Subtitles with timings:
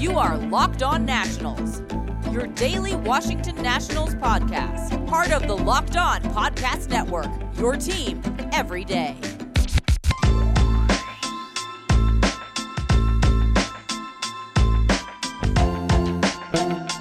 [0.00, 1.82] You are Locked On Nationals,
[2.30, 7.26] your daily Washington Nationals podcast, part of the Locked On Podcast Network,
[7.56, 8.22] your team
[8.52, 9.16] every day.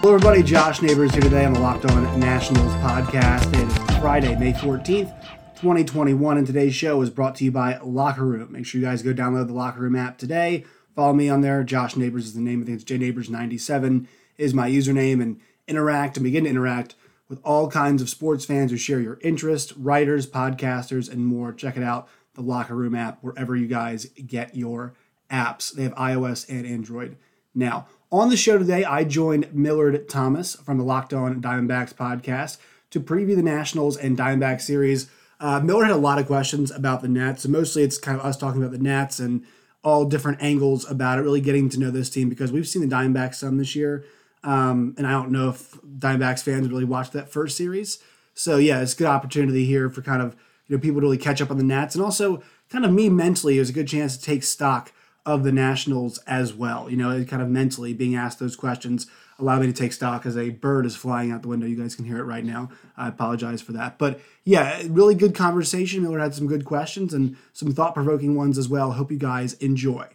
[0.02, 0.42] Hello, everybody.
[0.42, 3.46] Josh Neighbors here today on the Locked On Nationals podcast.
[3.54, 5.14] It is Friday, May 14th,
[5.58, 8.54] 2021, and today's show is brought to you by Locker Room.
[8.54, 10.66] Make sure you guys go download the Locker Room app today.
[10.98, 11.64] Follow me on there.
[11.64, 12.64] Josh Neighbors is the name.
[12.64, 14.08] I think it's JNeighbors97
[14.40, 16.96] is my username, and interact and begin to interact
[17.30, 21.54] with all kinds of sports fans who share your interest, writers, podcasters, and more.
[21.54, 24.96] Check it out, the Locker Room app, wherever you guys get your
[25.30, 25.72] apps.
[25.72, 27.16] They have iOS and Android
[27.54, 27.86] now.
[28.12, 32.58] On the show today, I joined Millard Thomas from the Locked On Diamondbacks podcast
[32.90, 35.12] to preview the Nationals and Diamondback series.
[35.40, 37.44] Uh, Millard had a lot of questions about the Nats.
[37.44, 39.46] So mostly it's kind of us talking about the Nats and
[39.84, 42.96] all different angles about it, really getting to know this team because we've seen the
[42.96, 44.06] Diamondbacks some this year.
[44.44, 48.00] Um, and I don't know if Diamondbacks fans really watched that first series.
[48.34, 50.36] So yeah, it's a good opportunity here for kind of
[50.68, 53.10] you know people to really catch up on the Nats and also kind of me
[53.10, 54.92] mentally, it was a good chance to take stock
[55.26, 56.90] of the Nationals as well.
[56.90, 59.08] You know, kind of mentally being asked those questions
[59.40, 61.66] allowed me to take stock as a bird is flying out the window.
[61.66, 62.70] You guys can hear it right now.
[62.96, 63.98] I apologize for that.
[63.98, 66.02] But yeah, really good conversation.
[66.02, 68.94] Miller had some good questions and some thought provoking ones as well.
[68.94, 70.08] Hope you guys enjoy.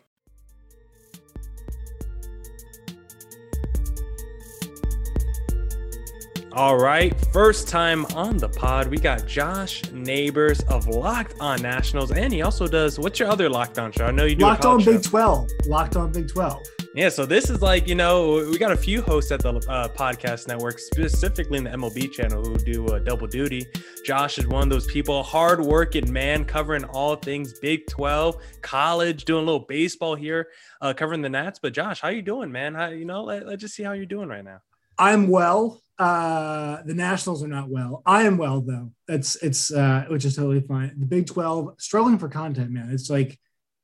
[6.55, 12.13] All right, first time on the pod, we got Josh Neighbors of Locked On Nationals,
[12.13, 12.99] and he also does.
[12.99, 14.05] What's your other Locked On show?
[14.05, 14.45] I know you do.
[14.45, 14.93] Locked On show.
[14.93, 15.49] Big Twelve.
[15.67, 16.61] Locked On Big Twelve.
[16.95, 19.89] Yeah, so this is like you know we got a few hosts at the uh,
[19.89, 23.65] podcast network, specifically in the MLB channel, who do uh, double duty.
[24.05, 29.25] Josh is one of those people, hard working man, covering all things Big Twelve, college,
[29.25, 30.49] doing a little baseball here,
[30.83, 31.59] uh, covering the Nats.
[31.63, 32.75] But Josh, how you doing, man?
[32.75, 33.25] How you know?
[33.25, 34.59] Let, let's just see how you're doing right now.
[34.99, 35.81] I'm well.
[35.99, 38.03] Uh, the Nationals are not well.
[38.05, 38.93] I am well though.
[39.09, 40.95] That's it's uh, which is totally fine.
[40.99, 42.91] The Big Twelve struggling for content, man.
[42.91, 43.39] It's like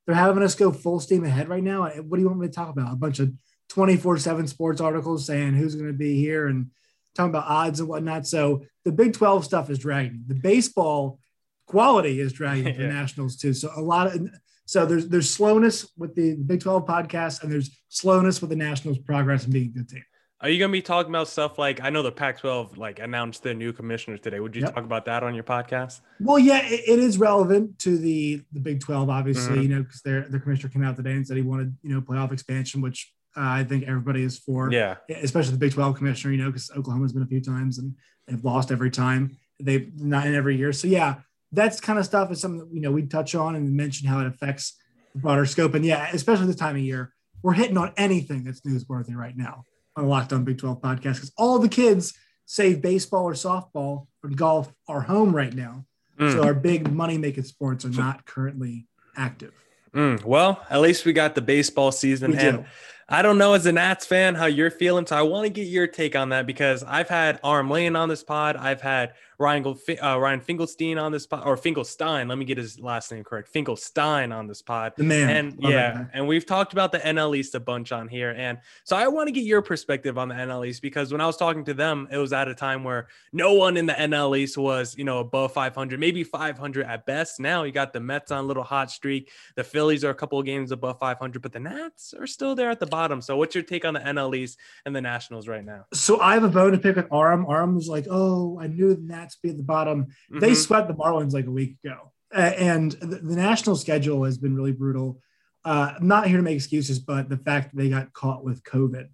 [0.08, 1.86] they're having us go full steam ahead right now.
[1.86, 2.94] What do you want me to talk about?
[2.94, 3.30] A bunch of
[3.68, 6.70] twenty four seven sports articles saying who's going to be here and
[7.14, 8.26] talking about odds and whatnot.
[8.26, 10.24] So the Big Twelve stuff is dragging.
[10.26, 11.20] The baseball
[11.66, 12.78] quality is dragging yeah.
[12.78, 13.52] the Nationals too.
[13.52, 14.30] So a lot of
[14.64, 18.96] so there's there's slowness with the Big Twelve podcast and there's slowness with the Nationals'
[18.96, 20.04] progress and being a good team.
[20.40, 23.54] Are you gonna be talking about stuff like I know the Pac-12 like announced their
[23.54, 24.38] new commissioners today?
[24.38, 24.72] Would you yep.
[24.72, 26.00] talk about that on your podcast?
[26.20, 29.62] Well, yeah, it, it is relevant to the the Big 12, obviously, mm-hmm.
[29.62, 32.00] you know, because their their commissioner came out today and said he wanted you know
[32.00, 34.70] playoff expansion, which uh, I think everybody is for.
[34.70, 37.96] Yeah, especially the Big 12 commissioner, you know, because Oklahoma's been a few times and
[38.28, 39.36] they've lost every time.
[39.58, 41.16] They've not in every year, so yeah,
[41.50, 44.20] that's kind of stuff is something that you know we touch on and mention how
[44.20, 44.76] it affects
[45.14, 47.12] the broader scope, and yeah, especially this time of year,
[47.42, 49.64] we're hitting on anything that's newsworthy right now
[49.98, 52.14] on the Locked On Big 12 podcast because all the kids,
[52.46, 55.84] save baseball or softball or golf, are home right now.
[56.18, 56.32] Mm.
[56.32, 58.86] So our big money making sports are not currently
[59.16, 59.52] active.
[59.92, 60.24] Mm.
[60.24, 62.32] Well, at least we got the baseball season.
[62.32, 62.64] We and do.
[63.10, 65.06] I don't know as a Nats fan how you're feeling.
[65.06, 68.10] So I want to get your take on that because I've had Arm Lane on
[68.10, 68.56] this pod.
[68.56, 69.64] I've had Ryan
[70.02, 72.28] uh, Ryan Finkelstein on this pod, or Finkelstein.
[72.28, 73.48] Let me get his last name correct.
[73.48, 74.92] Finkelstein on this pod.
[74.96, 75.30] The man.
[75.30, 78.34] And Love yeah, and we've talked about the NL East a bunch on here.
[78.36, 81.26] And so I want to get your perspective on the NL East because when I
[81.26, 84.36] was talking to them, it was at a time where no one in the NL
[84.36, 87.40] East was, you know, above 500, maybe 500 at best.
[87.40, 89.30] Now you got the Mets on a little hot streak.
[89.54, 92.68] The Phillies are a couple of games above 500, but the Nats are still there
[92.68, 92.97] at the bottom.
[93.22, 95.86] So what's your take on the NL East and the Nationals right now?
[95.94, 97.46] So I have a bone to pick with Aram.
[97.48, 100.06] Aram was like, oh, I knew the Nats be at the bottom.
[100.06, 100.40] Mm-hmm.
[100.40, 102.12] They swept the Marlins like a week ago.
[102.34, 105.18] Uh, and the, the, national schedule has been really brutal.
[105.64, 108.62] Uh, I'm not here to make excuses, but the fact that they got caught with
[108.64, 109.08] COVID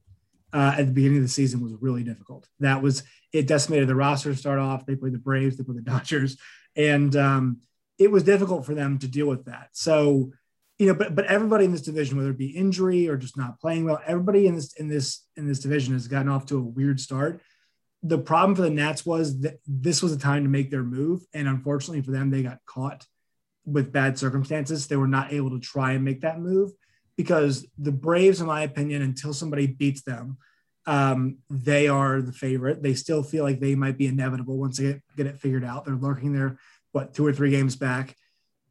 [0.52, 2.48] uh, at the beginning of the season was really difficult.
[2.60, 3.02] That was
[3.32, 4.86] it decimated the roster to start off.
[4.86, 6.36] They played the Braves, they played the Dodgers,
[6.76, 7.58] and um,
[7.98, 9.70] it was difficult for them to deal with that.
[9.72, 10.32] So,
[10.78, 13.60] you know, but but everybody in this division, whether it be injury or just not
[13.60, 16.62] playing well, everybody in this in this in this division has gotten off to a
[16.62, 17.40] weird start
[18.04, 21.22] the problem for the Nats was that this was a time to make their move.
[21.32, 23.06] And unfortunately for them, they got caught
[23.64, 24.86] with bad circumstances.
[24.86, 26.70] They were not able to try and make that move
[27.16, 30.36] because the Braves, in my opinion, until somebody beats them,
[30.86, 32.82] um, they are the favorite.
[32.82, 35.86] They still feel like they might be inevitable once they get, get it figured out.
[35.86, 36.58] They're lurking there,
[36.92, 38.14] what, two or three games back.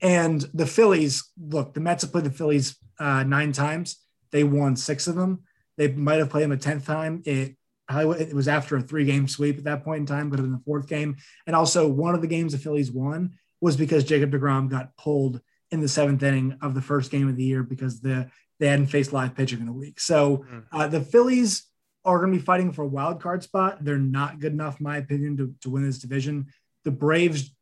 [0.04, 3.98] And the Phillies, look, the Mets have played the Phillies uh, nine times.
[4.32, 5.44] They won six of them.
[5.78, 7.24] They might have played them a tenth time.
[7.26, 7.56] It
[7.90, 10.62] it was after a three game sweep at that point in time, but in the
[10.66, 11.16] fourth game.
[11.48, 15.42] And also, one of the games the Phillies won was because Jacob DeGrom got pulled
[15.72, 18.30] in the seventh inning of the first game of the year because the
[18.60, 20.00] they hadn't faced live pitching in a week.
[20.00, 20.60] So Hmm.
[20.72, 21.64] uh, the Phillies
[22.06, 23.84] are going to be fighting for a wild card spot.
[23.84, 26.48] They're not good enough, in my opinion, to, to win this division.
[26.84, 27.56] The Braves,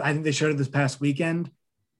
[0.00, 1.50] I think they showed it this past weekend.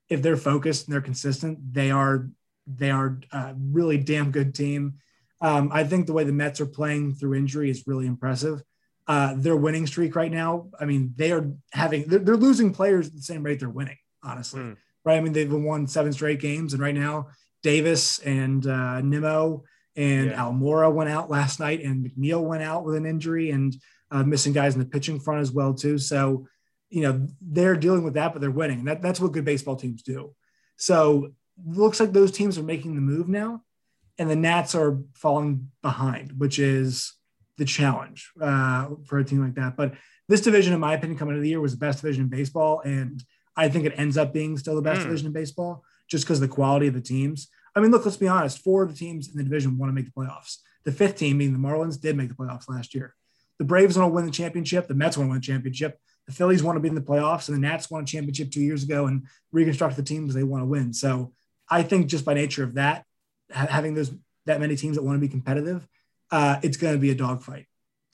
[0.09, 2.29] If they're focused and they're consistent, they are
[2.67, 4.95] they are a really damn good team.
[5.41, 8.63] Um, I think the way the Mets are playing through injury is really impressive.
[9.07, 13.07] Uh, their winning streak right now, I mean, they are having they're, they're losing players
[13.07, 13.97] at the same rate they're winning.
[14.23, 14.73] Honestly, Hmm.
[15.05, 15.17] right?
[15.17, 17.29] I mean, they've won seven straight games, and right now
[17.63, 19.65] Davis and uh, Nimmo
[19.97, 20.45] and Yeah.
[20.45, 23.75] Almora went out last night, and McNeil went out with an injury, and
[24.11, 25.99] uh, missing guys in the pitching front as well too.
[25.99, 26.47] So,
[26.91, 28.85] you know, they're dealing with that, but they're winning.
[28.85, 30.35] That, that's what good baseball teams do.
[30.77, 31.33] So,
[31.67, 33.63] looks like those teams are making the move now,
[34.19, 37.15] and the Nats are falling behind, which is
[37.57, 39.77] the challenge uh, for a team like that.
[39.77, 39.95] But
[40.29, 42.81] this division, in my opinion, coming into the year was the best division in baseball,
[42.85, 43.23] and
[43.57, 45.05] I think it ends up being still the best Mm.
[45.05, 47.49] division in baseball just because of the quality of the teams.
[47.75, 48.63] I mean, look, let's be honest.
[48.63, 50.59] Four of the teams in the division want to make the playoffs.
[50.85, 53.15] The fifth team, being the Marlins, did make the playoffs last year.
[53.59, 54.87] The Braves want to win the championship.
[54.87, 55.99] The Mets want to win the championship.
[56.29, 58.61] The Phillies want to be in the playoffs, and the Nats won a championship two
[58.61, 60.93] years ago and reconstruct the teams they want to win.
[60.93, 61.33] So
[61.71, 63.05] I think just by nature of that,
[63.51, 64.13] ha- having those
[64.45, 65.89] that many teams that want to be competitive,
[66.31, 67.65] uh, it's going to be a dogfight.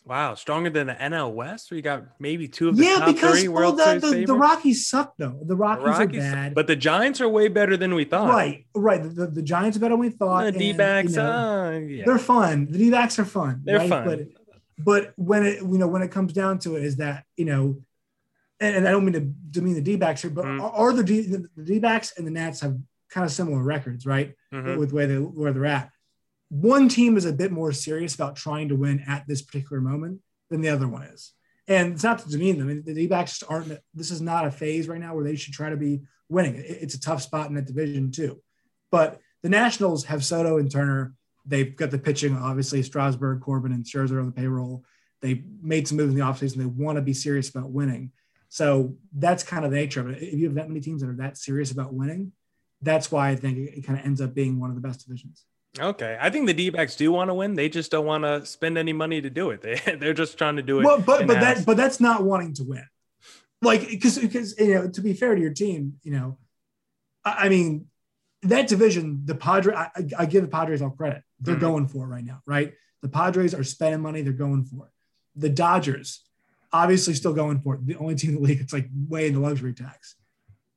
[0.07, 1.73] Wow, stronger than the NL West.
[1.73, 4.27] We got maybe two of the Yeah, top because three well, World the, Series the,
[4.27, 4.35] the.
[4.39, 5.37] Rockies suck though.
[5.41, 6.55] The The Rockies, Rockies- are bad.
[6.55, 8.29] but the Giants are way better than we thought.
[8.29, 9.03] right, right.
[9.03, 10.45] The, the Giants are better than we thought.
[10.45, 12.05] The D backs, you know, uh, yeah.
[12.07, 12.67] they're fun.
[12.71, 13.63] The D backs are fun.
[13.65, 13.89] They're right?
[13.89, 14.05] fun.
[14.07, 14.21] But
[14.77, 17.83] but when it you know when it comes down to it is that you know
[18.65, 19.21] and, and i don't mean to
[19.51, 20.61] demean the d-backs here but Mm.
[20.61, 22.77] are, are the, D, the d-backs and the nats have
[23.11, 24.79] kind of similar records right Mhm.
[24.79, 25.91] with where they where they're at
[26.51, 30.21] one team is a bit more serious about trying to win at this particular moment
[30.51, 31.33] than the other one is
[31.69, 34.47] and it's not to demean them I mean, the d-backs just aren't this is not
[34.47, 37.23] a phase right now where they should try to be winning It- it's a tough
[37.23, 38.41] spot in that division too
[38.91, 41.15] but the nationals have soto and turner
[41.47, 44.83] They've got the pitching, obviously, Strasburg, Corbin, and Scherzer on the payroll.
[45.21, 46.57] They made some moves in the offseason.
[46.57, 48.13] They want to be serious about winning.
[48.55, 50.23] So that's kind of the nature of it.
[50.23, 52.31] If you have that many teams that are that serious about winning,
[52.81, 55.45] that's why I think it, kind of ends up being one of the best divisions.
[55.77, 57.55] Okay, I think the D-backs do want to win.
[57.55, 59.61] They just don't want to spend any money to do it.
[59.61, 60.85] They they're just trying to do it.
[60.85, 62.87] Well, but but that but that's not wanting to win.
[63.61, 66.39] Like because because you know to be fair to your team, you know,
[67.25, 67.87] I, I mean
[68.43, 71.25] that division, the Padres, I, I- give the Padres all credit.
[71.41, 71.61] They're Mhm.
[71.61, 72.73] going for it right now, right?
[73.03, 74.23] The Padres are spending money.
[74.23, 74.93] They're going for it.
[75.35, 76.21] The Dodgers,
[76.75, 77.87] obviously, still going for it.
[77.87, 80.17] The only team in the league that's like way in the luxury tax.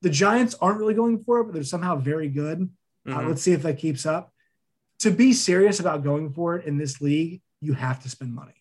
[0.04, 2.70] The Giants aren't really going for it, but they're somehow very good.
[3.08, 3.28] Uh, Mhm.
[3.30, 4.32] let's see if that keeps up.
[5.00, 8.54] To be serious about going for it in this league, you have to spend money.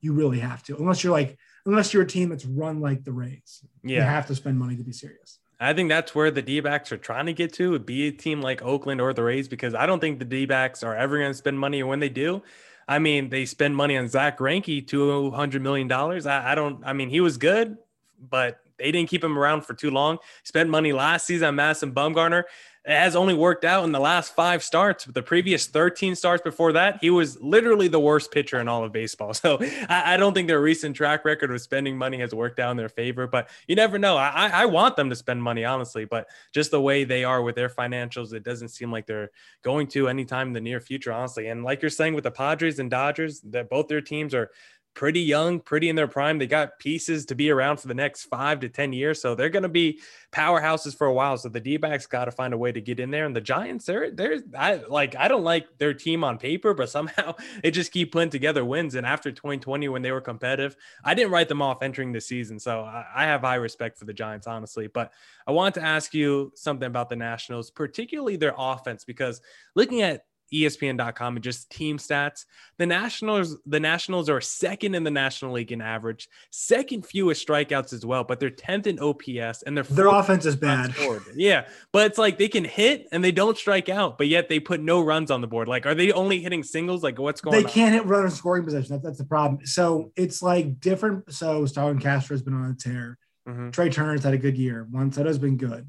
[0.00, 3.12] You really have to, unless you're like, unless you're a team that's run like the
[3.12, 3.64] Rays.
[3.82, 3.96] Yeah.
[3.96, 5.38] You have to spend money to be serious.
[5.58, 7.70] I think that's where the D-backs are trying to get to.
[7.70, 10.82] would Be a team like Oakland or the Rays, because I don't think the D-backs
[10.82, 11.80] are ever going to spend money.
[11.80, 12.42] And when they do,
[12.88, 16.26] I mean, they spend money on Zack Greinke, two hundred million dollars.
[16.26, 16.84] I, I don't.
[16.84, 17.76] I mean, he was good,
[18.30, 20.18] but they didn't keep him around for too long.
[20.44, 22.44] Spent money last season on Madison Bumgarner.
[22.86, 25.04] It has only worked out in the last five starts.
[25.06, 28.84] But the previous 13 starts before that, he was literally the worst pitcher in all
[28.84, 29.34] of baseball.
[29.46, 32.70] So I, I don't think their recent track record of spending money has worked out
[32.70, 33.26] in their favor.
[33.26, 34.16] But you never know.
[34.16, 36.04] I, I- want them to spend money, honestly.
[36.04, 39.30] But just the way they are with their financials, it doesn't seem like they're
[39.62, 41.48] going to anytime in the near future, honestly.
[41.48, 44.50] And like you're saying with the Padres and Dodgers, that both their teams are
[44.96, 46.38] pretty young, pretty in their prime.
[46.38, 49.20] They got pieces to be around for the next five to 10 years.
[49.20, 50.00] So they're going to be
[50.32, 51.36] powerhouses for a while.
[51.36, 53.26] So the D backs got to find a way to get in there.
[53.26, 56.88] And the Giants, they're, they're, I like, I don't like their team on paper, but
[56.88, 58.94] somehow they just keep putting together wins.
[58.94, 60.74] And after 2020, when they were competitive,
[61.04, 62.58] I didn't write them off entering the season.
[62.58, 64.86] So I, I have high respect for the Giants, honestly.
[64.86, 65.12] But
[65.46, 69.42] I want to ask you something about the Nationals, particularly their offense, because
[69.74, 70.22] looking at
[70.52, 72.44] ESPN.com and just team stats.
[72.78, 77.92] The Nationals, the Nationals are second in the National League in average, second fewest strikeouts
[77.92, 80.92] as well, but they're 10th in OPS and they're Their fourth offense is bad.
[80.94, 81.22] scored.
[81.34, 84.60] Yeah, but it's like they can hit and they don't strike out, but yet they
[84.60, 85.68] put no runs on the board.
[85.68, 87.02] Like, are they only hitting singles?
[87.02, 87.62] Like, what's going on?
[87.62, 87.72] They on?
[87.72, 88.94] can't hit runners scoring position.
[88.94, 89.64] That, that's the problem.
[89.66, 91.32] So it's like different.
[91.32, 93.18] So Starlin Castro has been on a tear.
[93.48, 93.72] Mhm.
[93.72, 94.86] Trea Turner's had a good year.
[94.90, 95.86] Juan Soto's been good.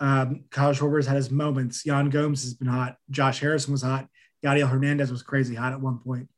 [0.00, 1.84] Um, Kyle Schwarber's had his moments.
[1.84, 2.96] Yan Gomes has been hot.
[3.10, 4.08] Josh Harrison was hot.
[4.44, 6.28] Yadiel Hernandez was crazy hot at one point.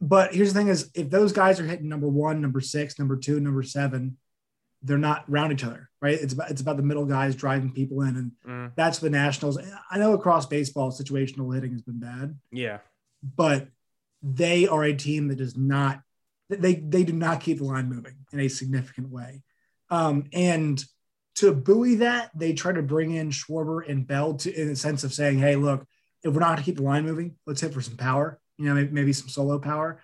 [0.00, 3.16] But here's the thing: is if those guys are hitting number one, number six, number
[3.16, 4.16] two, number seven,
[4.82, 6.18] they're not around each other, right?
[6.20, 9.58] It's about it's about the middle guys driving people in, and Mm, that's the Nationals.
[9.90, 12.78] I know across baseball, situational hitting has been bad, yeah.
[13.22, 13.68] but
[14.22, 16.00] they are a team that does not
[16.48, 19.42] they they do not keep the line moving in a significant way.
[19.88, 20.82] Um, and
[21.36, 25.04] to buoy that, they try to bring in Schwarber and Bell to in a sense
[25.04, 25.86] of saying, "Hey, look,
[26.22, 28.38] if we're not going to keep the line moving, let's hit for some power.
[28.58, 30.00] You know, maybe, maybe some solo power.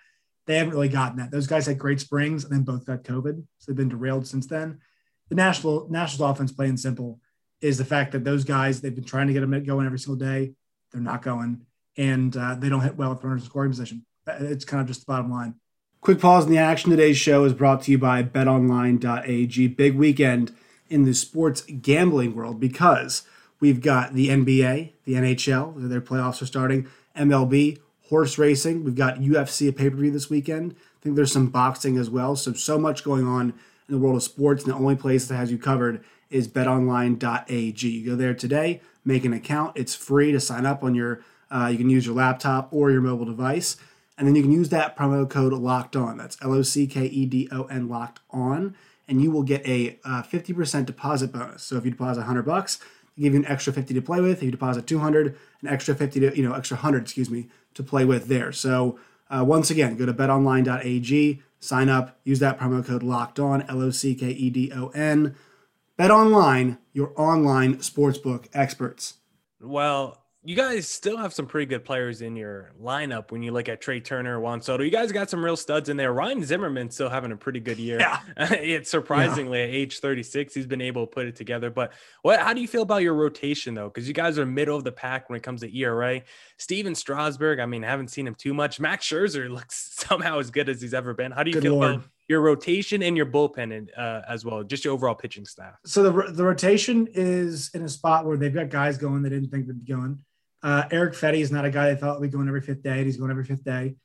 [0.47, 1.31] They haven't really gotten that.
[1.31, 4.47] Those guys had great springs and then both got COVID, so they've been derailed since
[4.47, 4.79] then.
[5.29, 7.19] The national Nationals offense, plain and simple,
[7.61, 10.15] is the fact that those guys they've been trying to get them going every single
[10.17, 10.53] day.
[10.91, 11.65] They're not going,
[11.97, 14.05] and uh, they don't hit well with runners in scoring position.
[14.27, 15.55] It's kind of just the bottom line.
[16.01, 16.89] Quick pause in the action.
[16.89, 19.67] Today's show is brought to you by BetOnline.ag.
[19.67, 20.55] Big weekend
[20.89, 23.23] in the sports gambling world because
[23.59, 27.79] we've got the NBA, the NHL, their playoffs are starting, MLB,
[28.09, 28.83] horse racing.
[28.83, 30.75] We've got UFC a pay per view this weekend.
[30.99, 32.35] I think there's some boxing as well.
[32.35, 33.53] So, so much going on
[33.87, 34.63] in the world of sports.
[34.63, 37.87] And the only place that has you covered is betonline.ag.
[37.87, 39.77] You go there today, make an account.
[39.77, 43.01] It's free to sign up on your, uh, you can use your laptop or your
[43.01, 43.77] mobile device.
[44.17, 46.17] And then you can use that promo code locked on.
[46.17, 48.75] That's L O C K E D O N locked on.
[49.09, 51.63] And you will get a uh, 50% deposit bonus.
[51.63, 52.77] So if you deposit 100 bucks,
[53.17, 54.37] they give you an extra 50 to play with.
[54.37, 57.83] If you deposit 200, an extra 50 to, you know, extra 100, excuse me, to
[57.83, 58.51] play with there.
[58.51, 58.99] So
[59.29, 63.81] uh, once again, go to betonline.ag, sign up, use that promo code locked on, L
[63.81, 65.35] O C K E D O N.
[65.97, 69.15] Bet online, your online sportsbook experts.
[69.59, 73.69] Well, you guys still have some pretty good players in your lineup when you look
[73.69, 74.83] at Trea Turner, Juan Soto.
[74.83, 76.11] You guys got some real studs in there.
[76.11, 77.99] Ryan Zimmerman still having a pretty good year.
[77.99, 78.19] Yeah.
[78.55, 79.65] it's surprisingly yeah.
[79.65, 81.69] at age 36, he's been able to put it together.
[81.69, 83.89] But what how do you feel about your rotation though?
[83.89, 86.23] Because you guys are middle of the pack when it comes to ERA.
[86.57, 88.79] Steven Strasburg, I mean, I haven't seen him too much.
[88.79, 91.31] Max Scherzer looks somehow as good as he's ever been.
[91.31, 91.91] How do you good feel Lord.
[91.91, 95.75] about your rotation and your bullpen and, uh, as well, just your overall pitching staff?
[95.85, 99.49] So the, the rotation is in a spot where they've got guys going they didn't
[99.49, 100.17] think they'd be going.
[100.61, 102.97] Uh, Erick Fedde is not a guy I thought would be going every fifth day.
[102.97, 103.95] and He's going every fifth day.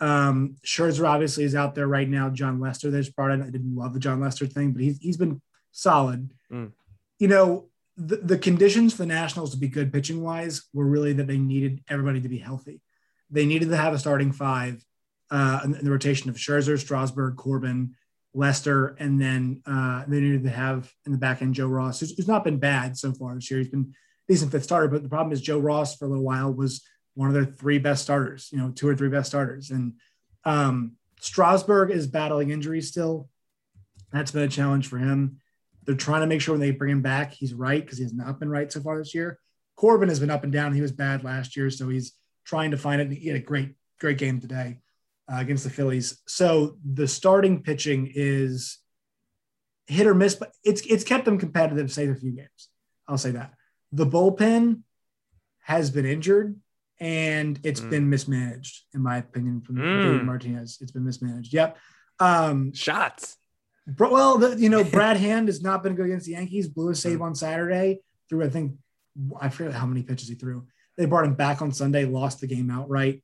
[0.00, 2.28] Um, Scherzer obviously is out there right now.
[2.28, 5.16] Jon Lester, there's part of I didn't love the Jon Lester thing, but he's he's
[5.16, 5.40] been
[5.70, 6.32] solid.
[6.52, 6.72] Mm.
[7.18, 11.12] You know, the, the conditions for the Nationals to be good pitching wise were really
[11.14, 12.80] that they needed everybody to be healthy.
[13.30, 14.84] They needed to have a starting five
[15.30, 17.94] uh, in, in the rotation of Scherzer, Strasburg, Corbin,
[18.34, 22.16] Lester, and then uh, they needed to have in the back end Joe Ross, who's,
[22.16, 23.60] who's not been bad so far this year.
[23.60, 23.94] He's been
[24.32, 24.88] decent fifth starter.
[24.88, 26.82] But the problem is Joe Ross for a little while was
[27.14, 29.70] one of their three best starters, you know, two or three best starters.
[29.70, 29.94] And
[30.44, 33.28] um, Strasburg is battling injuries still.
[34.10, 35.38] That's been a challenge for him.
[35.84, 38.14] They're trying to make sure when they bring him back, he's right because he has
[38.14, 39.38] not been right so far this year.
[39.76, 40.72] Corbin has been up and down.
[40.72, 42.12] He was bad last year, so he's
[42.46, 43.12] trying to find it.
[43.12, 44.78] He had a great, great game today
[45.30, 46.22] uh, against the Phillies.
[46.26, 48.78] So the starting pitching is
[49.86, 52.68] hit or miss, but it's it's kept them competitive, save a few games.
[53.08, 53.52] I'll say that
[53.92, 54.82] the bullpen
[55.60, 56.56] has been injured
[56.98, 57.90] and it's mm.
[57.90, 60.02] been mismanaged, in my opinion, from mm.
[60.02, 60.78] David Martinez.
[60.80, 61.52] It's been mismanaged.
[61.52, 61.76] Yep.
[62.18, 63.36] Um, Shots.
[63.98, 66.68] Well, the, you know, Brad Hand has not been good against the Yankees.
[66.68, 67.22] Blew a save mm.
[67.22, 68.72] on Saturday through, I think,
[69.40, 70.66] I forget how many pitches he threw.
[70.96, 73.22] They brought him back on Sunday, lost the game outright.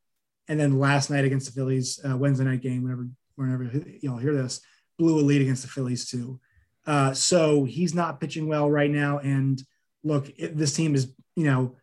[0.48, 3.06] And then last night against the Phillies, uh, Wednesday night game, whenever,
[3.36, 3.64] whenever
[4.00, 4.60] y'all hear this,
[4.98, 6.40] blew a lead against the Phillies too.
[6.86, 9.18] Uh, so he's not pitching well right now.
[9.18, 9.62] And
[10.04, 11.76] look, it, this team is, you know,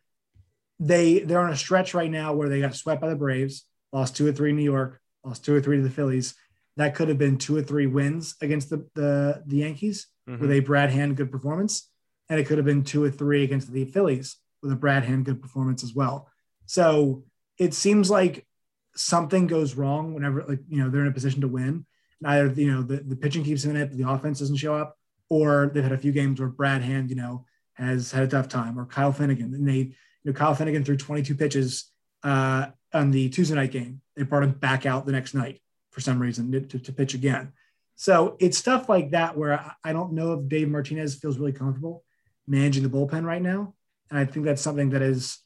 [0.78, 4.16] they they're on a stretch right now where they got swept by the Braves, lost
[4.16, 6.34] two or three in New York, lost two or three to the Phillies.
[6.76, 10.40] That could have been two or three wins against the the, the Yankees mm-hmm.
[10.40, 11.88] with a Brad Hand good performance,
[12.28, 15.24] and it could have been two or three against the Phillies with a Brad Hand
[15.24, 16.28] good performance as well.
[16.66, 17.24] So
[17.58, 18.46] it seems like
[18.94, 21.86] something goes wrong whenever like you know they're in a position to win.
[22.20, 24.74] And either you know the, the pitching keeps in it, but the offense doesn't show
[24.74, 24.98] up,
[25.30, 28.48] or they've had a few games where Brad Hand, you know, has had a tough
[28.48, 29.54] time, or Kyle Finnegan.
[29.54, 31.90] And they, you know, Kyle Finnegan threw 22 pitches
[32.22, 34.00] uh, on the Tuesday night game.
[34.16, 37.52] They brought him back out the next night for some reason to, to pitch again.
[37.96, 42.04] So it's stuff like that where I don't know if Dave Martinez feels really comfortable
[42.46, 43.74] managing the bullpen right now.
[44.10, 45.38] And I think that's something that is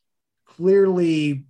[0.46, 1.44] clearly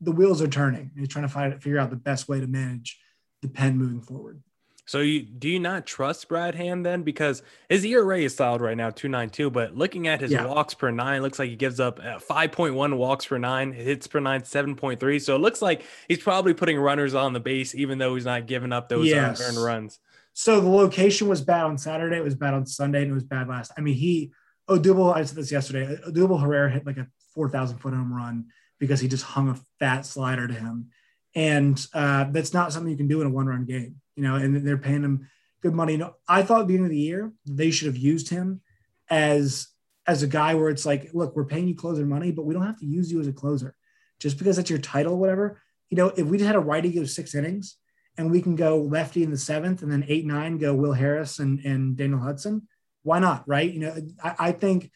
[0.00, 0.92] the wheels are turning.
[0.96, 2.98] He's trying to find figure out the best way to manage
[3.42, 4.42] the pen moving forward.
[4.86, 7.02] So you do you not trust Brad Hand then?
[7.02, 10.46] Because his ERA is solid right now, 292, but looking at his yeah.
[10.46, 14.20] walks per nine, looks like he gives up uh, 5.1 walks per nine, hits per
[14.20, 15.20] nine, 7.3.
[15.20, 18.46] So it looks like he's probably putting runners on the base, even though he's not
[18.46, 19.40] giving up those yes.
[19.40, 19.98] earned runs.
[20.34, 23.24] So the location was bad on Saturday, it was bad on Sunday, and it was
[23.24, 23.72] bad last.
[23.76, 24.32] I mean, he
[24.68, 28.46] Odubel, I said this yesterday, Odubel Herrera hit like a 4,000 foot home run
[28.78, 30.90] because he just hung a fat slider to him.
[31.34, 34.34] And uh, that's not something you can do in a one run game you know,
[34.34, 35.28] and they're paying him
[35.62, 36.02] good money.
[36.28, 38.60] I thought at the end of the year they should have used him
[39.08, 39.68] as
[40.08, 42.66] as a guy where it's like, look, we're paying you closer money, but we don't
[42.66, 43.74] have to use you as a closer
[44.20, 45.60] just because that's your title, whatever.
[45.90, 47.76] You know, if we just had a righty go six innings
[48.16, 51.38] and we can go lefty in the seventh and then eight nine go Will Harris
[51.38, 52.68] and and Daniel Hudson,
[53.02, 53.46] why not?
[53.48, 53.70] Right?
[53.70, 54.90] You know, I, I think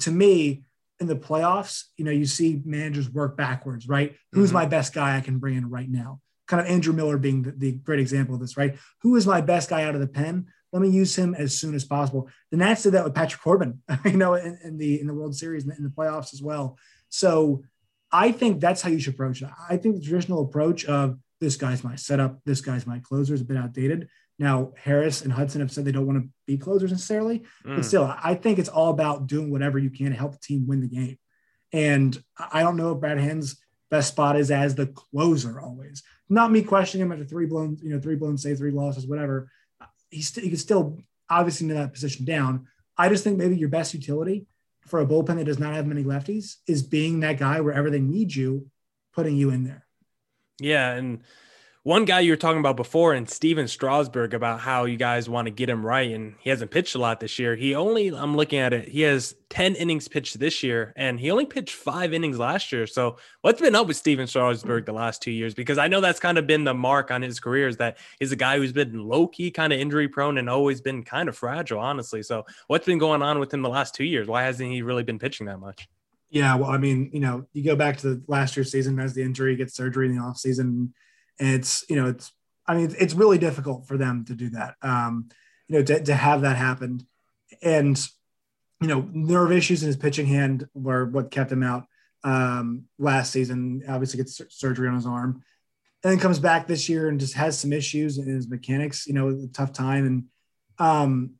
[0.00, 0.64] to me
[1.00, 4.16] in the playoffs, you know, you see managers work backwards, right?
[4.32, 4.54] Who's Mhm.
[4.54, 6.20] my best guy I can bring in right now?
[6.50, 8.76] Kind of Andrew Miller being the, the great example of this, right?
[9.02, 10.46] Who is my best guy out of the pen?
[10.72, 12.28] Let me use him as soon as possible.
[12.50, 15.34] The Nats did that with Patrick Corbin, you know, in, in the in the World
[15.36, 16.76] Series and in the playoffs as well.
[17.08, 17.62] So
[18.12, 19.48] I think that's how you should approach it.
[19.68, 23.40] I think the traditional approach of this guy's my setup, this guy's my closer is
[23.40, 24.08] a bit outdated.
[24.38, 27.76] Now Harris and Hudson have said they don't want to be closers necessarily, Mm.
[27.76, 30.66] but still, I think it's all about doing whatever you can to help the team
[30.66, 31.18] win the game.
[31.72, 33.56] And I don't know if Brad Hand's
[33.90, 36.02] best spot is as the closer always.
[36.30, 39.50] Not me questioning him after three blown, you know, three blown say three losses, whatever.
[40.10, 42.66] He's st- he can still obviously know that position down.
[42.96, 44.46] I just think maybe your best utility
[44.86, 48.00] for a bullpen that does not have many lefties is being that guy wherever they
[48.00, 48.70] need you,
[49.12, 49.86] putting you in there.
[50.60, 51.22] Yeah, and
[51.82, 55.46] one guy you were talking about before, and Steven Strasburg, about how you guys want
[55.46, 57.56] to get him right, and he hasn't pitched a lot this year.
[57.56, 61.30] He only, I'm looking at it, he has 10 innings pitched this year, and he
[61.30, 62.86] only pitched five innings last year.
[62.86, 65.54] So, what's been up with Steven Strasburg the last two years?
[65.54, 68.32] Because I know that's kind of been the mark on his career is that he's
[68.32, 71.36] a guy who's been low key, kind of injury prone, and always been kind of
[71.36, 72.22] fragile, honestly.
[72.22, 74.28] So, what's been going on with him the last two years?
[74.28, 75.88] Why hasn't he really been pitching that much?
[76.28, 79.14] Yeah, well, I mean, you know, you go back to the last year's season, as
[79.14, 80.90] the injury, gets surgery in the offseason,
[81.40, 82.30] and it's, you know, it's,
[82.66, 84.76] I mean, it's really difficult for them to do that.
[84.82, 85.28] Um,
[85.66, 87.06] you know, to, to have that happen.
[87.62, 87.98] And,
[88.80, 91.86] you know, nerve issues in his pitching hand were what kept him out
[92.22, 93.82] um, last season.
[93.88, 95.42] Obviously, gets surgery on his arm,
[96.04, 99.06] and then comes back this year and just has some issues in his mechanics.
[99.06, 100.06] You know, a tough time.
[100.06, 100.24] And,
[100.78, 101.32] um,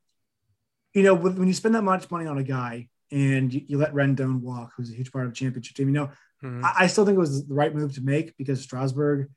[0.95, 3.95] you know, when you spend that much money on a guy and you, you let
[3.95, 6.11] Rendon walk, who's a huge part of the championship team, you know,
[6.43, 6.65] Mhm.
[6.65, 9.29] I, I still think it was the right move to make because Strasburg,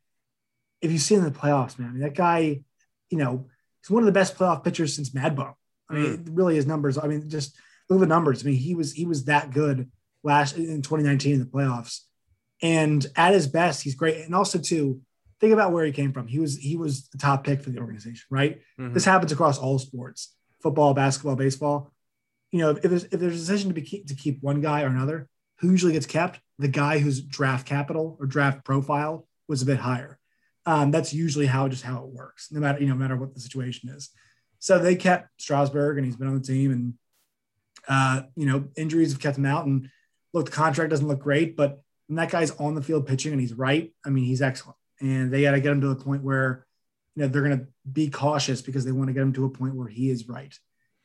[0.84, 2.62] if you see him in the playoffs, man, I mean, that guy,
[3.10, 3.48] you know,
[3.82, 5.54] he's one of the best playoff pitchers since Mad Bum.
[5.90, 6.30] I mean, Mm.
[6.38, 6.98] really his numbers.
[6.98, 7.56] I mean, just
[7.90, 8.44] look at the numbers.
[8.44, 9.90] I mean, he was he was that good
[10.24, 12.02] last in 2019 in the playoffs.
[12.62, 14.24] And at his best, he's great.
[14.26, 15.02] And also too,
[15.42, 16.28] think about where he came from.
[16.28, 18.62] He was he was the top pick for the organization, right?
[18.80, 18.94] Mhm.
[18.94, 21.92] This happens across all sports, football, basketball, baseball.
[22.52, 24.88] You know, if there's if there's a decision to be to keep one guy or
[24.88, 25.28] another,
[25.60, 26.40] who usually gets kept?
[26.60, 30.20] The guy whose draft capital or draft profile was a bit higher.
[30.66, 33.34] Um, that's usually how just how it works, no matter you know, no matter what
[33.34, 34.10] the situation is.
[34.60, 36.94] So they kept Strasburg, and he's been on the team, and
[37.88, 39.66] uh, you know, injuries have kept him out.
[39.66, 39.90] And
[40.34, 43.42] look, the contract doesn't look great, but when that guy's on the field pitching and
[43.42, 44.78] he's right, I mean, he's excellent.
[45.02, 46.66] And they got to get him to the point where
[47.16, 49.50] you know they're going to be cautious because they want to get him to a
[49.50, 50.54] point where he is right,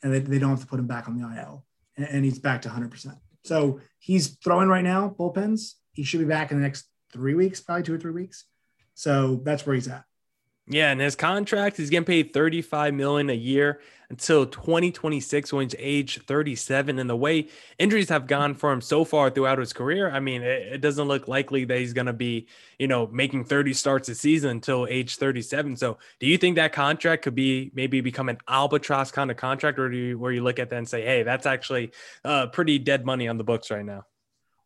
[0.03, 1.65] and they, they don't have to put him back on the IL,
[1.97, 2.91] and, and he's back to 100.
[2.91, 5.75] percent So he's throwing right now bullpens.
[5.93, 8.45] He should be back in the next three weeks, probably two or three weeks.
[8.99, 10.05] So that's where he's at.
[10.67, 13.81] Yeah, and his contract he's getting paid 35 million a year
[14.11, 16.99] until 2026 when he's age 37.
[16.99, 20.43] And the way injuries have gone for him so far throughout his career, I mean,
[20.43, 24.17] it, it doesn't look likely that he's gonna be, you know, making 30 starts a
[24.17, 25.77] season until age 37.
[25.77, 29.79] So do you think that contract could be maybe become an albatross kind of contract,
[29.79, 31.93] or do you where you look at that and say, hey, that's actually
[32.25, 34.05] uh pretty dead money on the books right now?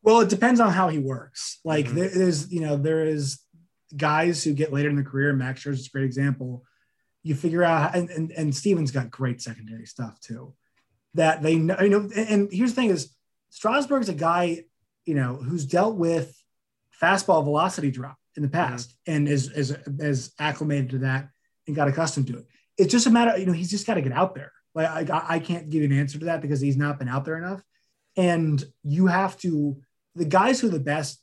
[0.03, 1.61] Well, it depends on how he works.
[1.64, 1.95] Like Mhm.
[1.95, 3.38] there is, you know, there is
[3.96, 5.33] guys who get later in the career.
[5.33, 6.64] Max Scherzer is a great example.
[7.22, 10.55] You figure out, and, and and Steven's got great secondary stuff too.
[11.14, 12.00] That they know, you know.
[12.00, 13.14] And, and here's the thing: is
[13.50, 14.64] Strasburg's a guy,
[15.05, 16.37] you know, who's dealt with
[17.00, 21.28] fastball velocity drop in the past and is is is acclimated to that
[21.66, 22.46] and got accustomed to it.
[22.78, 24.52] It's just a matter, you know, he's just got to get out there.
[24.74, 27.24] Like I, I can't give you an answer to that because he's not been out
[27.24, 27.62] there enough.
[28.16, 29.76] And you have to
[30.14, 31.22] the guys who are the best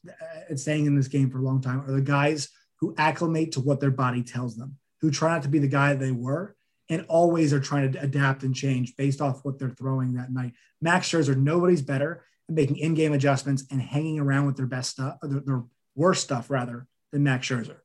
[0.50, 3.60] at staying in this game for a long time are the guys who acclimate to
[3.60, 6.56] what their body tells them, who try not to be the guy they were,
[6.90, 10.54] and always are trying to adapt and change based off what they're throwing that night.
[10.82, 15.18] Max Scherzer, nobody's better at making in-game adjustments and hanging around with their best stuff,
[15.22, 15.64] their, their
[15.96, 17.78] worst stuff rather than Max Scherzer.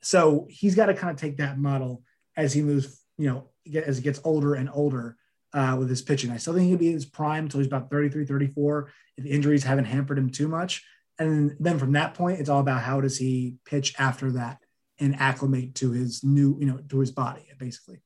[0.00, 2.02] So he's got to kind of take that model
[2.36, 5.16] as he moves, you know, as he gets older and older
[5.52, 6.30] uh, with his pitching.
[6.30, 9.64] I still think he'll be in his prime until he's about 33, 34 if injuries
[9.64, 10.84] haven't hampered him too much.
[11.18, 14.58] And then from that point, it's all about how does he pitch after that
[14.98, 18.00] and acclimate to his new, you know, to his body, basically.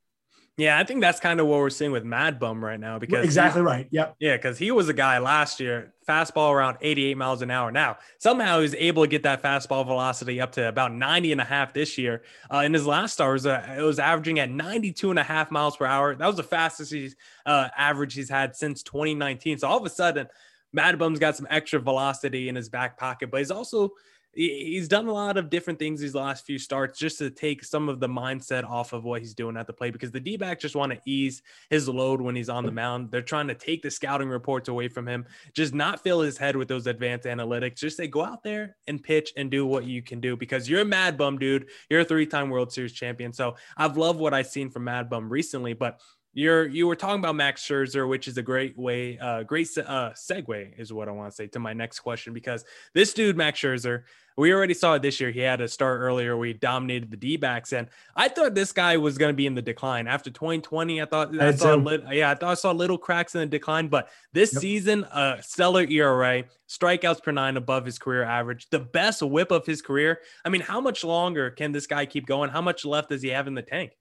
[0.61, 3.25] Yeah, I think that's kind of what we're seeing with Mad Bum right now because
[3.25, 3.89] exactly right.
[3.91, 4.17] Yep.
[4.21, 7.73] Yeah, because he was a guy last year, fastball around 88 miles an hour.
[7.73, 11.45] Now, somehow he's able to get that fastball velocity up to about 90 and a
[11.45, 12.25] half this year.
[12.53, 15.23] Uh, in his last start, it was, uh, it was averaging at 92 and a
[15.23, 16.15] half miles per hour.
[16.15, 19.59] That was the fastest he's uh, average he's had since 2019.
[19.59, 20.27] So all of a sudden,
[20.73, 23.93] Mad Bum's got some extra velocity in his back pocket, but he's also
[24.33, 27.89] he's done a lot of different things these last few starts just to take some
[27.89, 30.77] of the mindset off of what he's doing at the plate because the D-back just
[30.77, 33.11] want to ease his load when he's on the mound.
[33.11, 36.55] They're trying to take the scouting reports away from him, just not fill his head
[36.55, 37.77] with those advanced analytics.
[37.77, 40.83] Just say go out there and pitch and do what you can do because you're
[40.83, 41.69] a mad bum, dude.
[41.89, 43.33] You're a three-time World Series champion.
[43.33, 46.01] So I've loved what I've seen from Mad Bum recently, but
[46.33, 50.11] you're you were talking about Max Scherzer, which is a great way, uh, great uh,
[50.11, 52.65] segue is what I want to say to my next question because
[52.95, 54.05] this dude Max Scherzer,
[54.37, 55.33] we already saw it this year.
[55.33, 56.37] He had a start earlier.
[56.37, 59.57] We dominated the D backs, and I thought this guy was going to be in
[59.57, 61.03] the decline after 2020.
[61.03, 61.77] I thought I, I saw,
[62.13, 64.61] yeah, I thought I saw little cracks in the decline, but this yep.
[64.61, 69.51] season, a uh, stellar ERA, strikeouts per nine above his career average, the best whip
[69.51, 70.21] of his career.
[70.45, 72.51] I mean, how much longer can this guy keep going?
[72.51, 73.97] How much left does he have in the tank?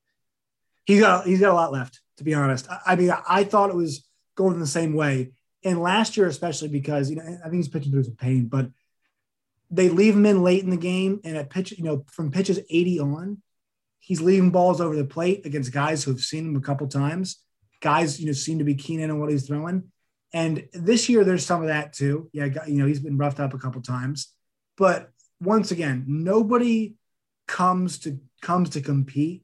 [0.86, 2.68] He's got he's got a lot left to be honest.
[2.86, 4.06] I, mean, I thought it was
[4.36, 5.32] going the same way.
[5.64, 8.70] And last year, especially because, you know, I think he's pitching through some pain, but
[9.72, 11.22] they leave him in late in the game.
[11.24, 13.42] And at pitch, you know, from pitches 80 on,
[14.00, 17.42] he's leaving balls over the plate against guys who have seen him a couple times.
[17.82, 19.84] Guys, you know, seem to be keen in on what he's throwing.
[20.34, 22.30] And this year, there's some of that too.
[22.34, 24.34] Yeah, you know, he's been roughed up a couple times.
[24.78, 26.96] But once again, nobody
[27.48, 29.44] comes to comes to compete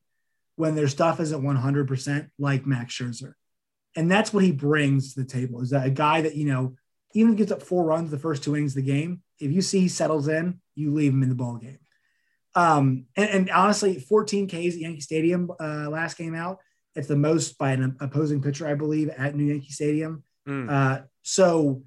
[0.55, 3.33] when their stuff isn't 100% like Max Scherzer.
[3.95, 6.75] And that's what he brings to the table is that a guy that, you know,
[7.13, 9.21] even gets up four runs the first two innings of the game.
[9.39, 11.79] If you see he settles in, you leave him in the ball game.
[12.55, 16.59] Um, and, and honestly, 14 Ks at Yankee Stadium uh, last game out.
[16.95, 20.23] It's the most by an opposing pitcher, I believe, at New Yankee Stadium.
[20.47, 20.69] Mm.
[20.69, 21.83] Uh, so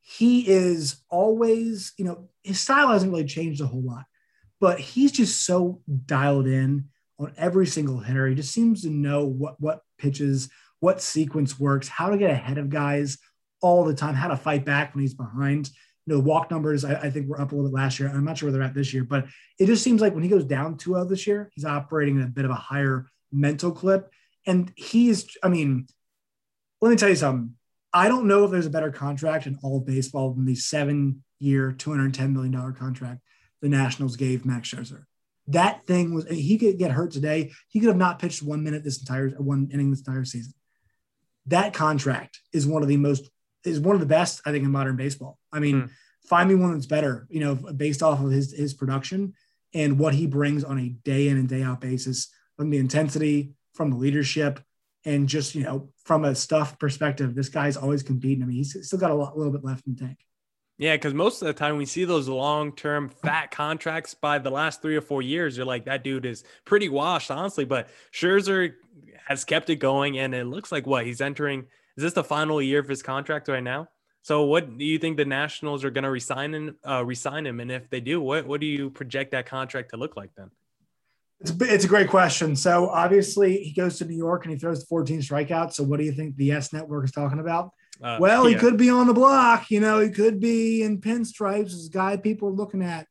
[0.00, 4.04] he is always, you know, his style hasn't really changed a whole lot,
[4.60, 6.88] but he's just so dialed in
[7.22, 8.26] on every single hitter.
[8.28, 10.48] He just seems to know what what pitches,
[10.80, 13.18] what sequence works, how to get ahead of guys
[13.60, 15.70] all the time, how to fight back when he's behind.
[16.06, 18.08] You know, walk numbers, I, I think were up a little bit last year.
[18.08, 19.26] I'm not sure where they're at this year, but
[19.58, 22.30] it just seems like when he goes down 2 this year, he's operating at a
[22.30, 24.10] bit of a higher mental clip.
[24.44, 25.86] And he is, I mean,
[26.80, 27.54] let me tell you something.
[27.92, 31.22] I don't know if there's a better contract in all of baseball than the seven
[31.38, 33.20] year, $210 million contract
[33.62, 35.04] the Nationals gave Max Scherzer.
[35.48, 37.52] That thing was he could get hurt today.
[37.68, 40.54] He could have not pitched one minute this entire one inning this entire season.
[41.46, 43.28] That contract is one of the most
[43.64, 45.38] is one of the best I think in modern baseball.
[45.52, 45.90] I mean, mm.
[46.24, 49.34] find me one that's better, you know, based off of his his production
[49.74, 53.52] and what he brings on a day in and day out basis from the intensity,
[53.74, 54.60] from the leadership,
[55.04, 57.34] and just you know from a stuff perspective.
[57.34, 58.42] This guy's always competing.
[58.42, 60.18] I mean, he's still got a, lot, a little bit left in the tank.
[60.78, 64.50] Yeah, because most of the time we see those long term fat contracts by the
[64.50, 67.64] last three or four years, you're like, that dude is pretty washed, honestly.
[67.64, 68.74] But Scherzer
[69.26, 71.66] has kept it going, and it looks like what he's entering.
[71.96, 73.88] Is this the final year of his contract right now?
[74.22, 76.76] So, what do you think the Nationals are going to resign him?
[76.88, 79.96] Uh, resign him, and if they do, what what do you project that contract to
[79.96, 80.50] look like then?
[81.40, 82.54] It's it's a great question.
[82.54, 85.74] So, obviously, he goes to New York and he throws 14 strikeouts.
[85.74, 87.72] So, what do you think the YES Network is talking about?
[88.02, 88.54] Uh, well, yeah.
[88.54, 89.70] he could be on the block.
[89.70, 91.70] You know, he could be in pinstripes.
[91.70, 93.06] This guy people are looking at.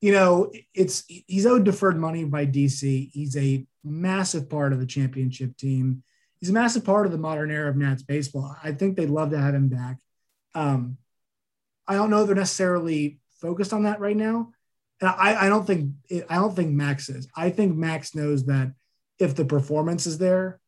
[0.00, 3.10] You know, it's he's owed deferred money by DC.
[3.12, 6.02] He's a massive part of the championship team.
[6.38, 8.54] He's a massive part of the modern era of Nats baseball.
[8.62, 9.96] I think they'd love to have him back.
[10.54, 10.98] Um,
[11.88, 14.52] I don't know if they're necessarily focused on that right now.
[15.00, 15.92] And I, I don't think
[16.28, 17.28] I don't think Max is.
[17.34, 18.72] I think Max knows that
[19.18, 20.60] if the performance is there,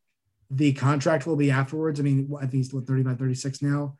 [0.49, 1.99] the contract will be afterwards.
[1.99, 3.97] I mean, I think he's 35, 36 now.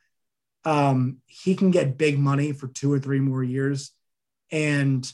[0.65, 3.91] Um, he can get big money for two or three more years.
[4.51, 5.12] And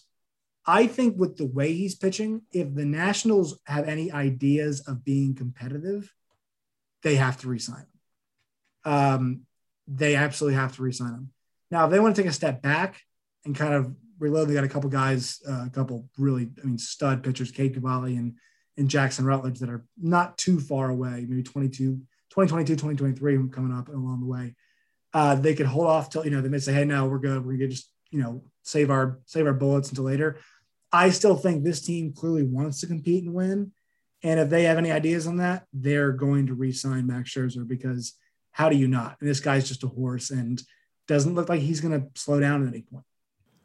[0.65, 5.35] I think with the way he's pitching, if the Nationals have any ideas of being
[5.35, 6.11] competitive,
[7.03, 7.85] they have to resign
[8.83, 8.91] him.
[8.91, 9.41] Um,
[9.87, 11.31] they absolutely have to resign him.
[11.69, 13.01] Now, if they want to take a step back
[13.43, 16.77] and kind of reload, they got a couple guys, uh, a couple really, I mean,
[16.77, 18.35] stud pitchers, Cade Cavalli and
[18.77, 21.97] in Jackson Rutledge that are not too far away, maybe 22,
[22.29, 24.55] 2022, 2023 coming up along the way.
[25.13, 27.45] Uh, they could hold off till, you know, they may say, Hey, no, we're good.
[27.45, 30.39] We're going to just, you know, save our, save our bullets until later.
[30.91, 33.71] I still think this team clearly wants to compete and win.
[34.23, 38.13] And if they have any ideas on that, they're going to re-sign Max Scherzer because
[38.51, 39.17] how do you not?
[39.19, 40.61] And this guy's just a horse and
[41.07, 43.05] doesn't look like he's going to slow down at any point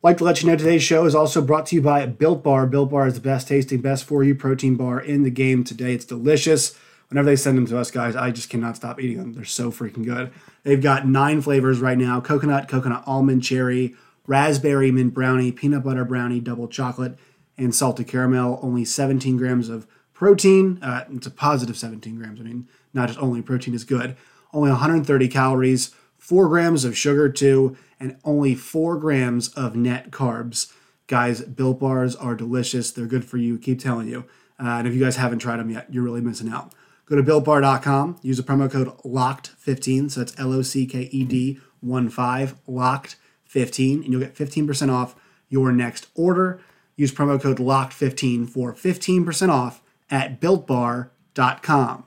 [0.03, 2.67] like to let you know today's show is also brought to you by Built Bar.
[2.67, 5.93] Built Bar is the best tasting, best for you protein bar in the game today.
[5.93, 6.77] It's delicious.
[7.09, 9.33] Whenever they send them to us, guys, I just cannot stop eating them.
[9.35, 10.33] They're so freaking good.
[10.63, 13.95] They've got nine flavors right now coconut, coconut almond, cherry,
[14.27, 17.19] raspberry, mint brownie, peanut butter brownie, double chocolate,
[17.59, 18.59] and salted caramel.
[18.63, 20.79] Only 17 grams of protein.
[20.81, 22.41] Uh, it's a positive 17 grams.
[22.41, 24.17] I mean, not just only protein is good.
[24.53, 25.95] Only 130 calories,
[26.31, 30.73] four grams of sugar, too and only four grams of net carbs.
[31.07, 32.91] Guys, Built Bars are delicious.
[32.91, 33.59] They're good for you.
[33.59, 34.25] Keep telling you.
[34.59, 36.73] Uh, and if you guys haven't tried them yet, you're really missing out.
[37.07, 40.13] Go to builtbar.com, use the promo code LOCKED15.
[40.13, 44.93] So that's L O C K E D 1 5, LOCKED15, and you'll get 15%
[44.93, 45.17] off
[45.49, 46.61] your next order.
[46.95, 52.05] Use promo code LOCKED15 for 15% off at builtbar.com.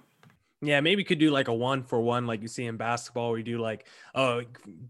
[0.64, 3.38] Yeah, maybe could do like a one for one, like you see in basketball, where
[3.38, 4.44] you do like a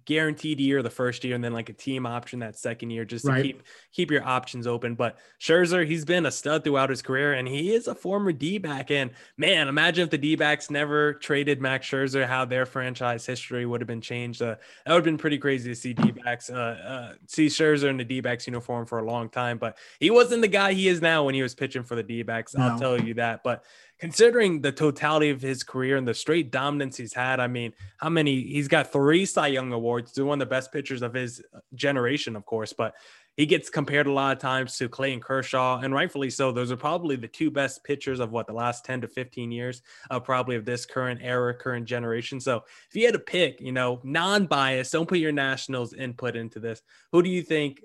[0.06, 3.26] guaranteed year the first year, and then like a team option that second year, just
[3.26, 3.44] to Right.
[3.44, 4.96] keep keep your options open.
[4.96, 8.58] But Scherzer, he's been a stud throughout his career, and he is a former D
[8.58, 8.92] back.
[8.92, 13.66] And man, imagine if the D backs never traded Max Scherzer, how their franchise history
[13.66, 14.42] would have been changed.
[14.42, 14.56] Uh,
[14.86, 17.98] that would have been pretty crazy to see D backs, uh, uh, see Scherzer in
[17.98, 19.58] the D backs uniform for a long time.
[19.58, 22.24] But he wasn't the guy he is now when he was pitching for the D
[22.24, 22.56] backs.
[22.56, 23.42] I'll tell you that.
[23.44, 23.64] But
[24.00, 28.10] considering the totality of his career and the straight dominance he's had, I mean, how
[28.10, 31.42] many he's got three Cy Young awards, one of the best pitchers of his
[31.76, 32.96] generation, of course, but
[33.36, 36.52] he gets compared a lot of times to Clayton Kershaw, and rightfully so.
[36.52, 39.82] Those are probably the two best pitchers of what the last 10 to 15 years,
[40.12, 42.40] uh, probably of this current era, current generation.
[42.40, 46.60] So if you had to pick, you know, non-biased, don't put your Nationals input into
[46.60, 46.82] this.
[47.12, 47.84] Who do you think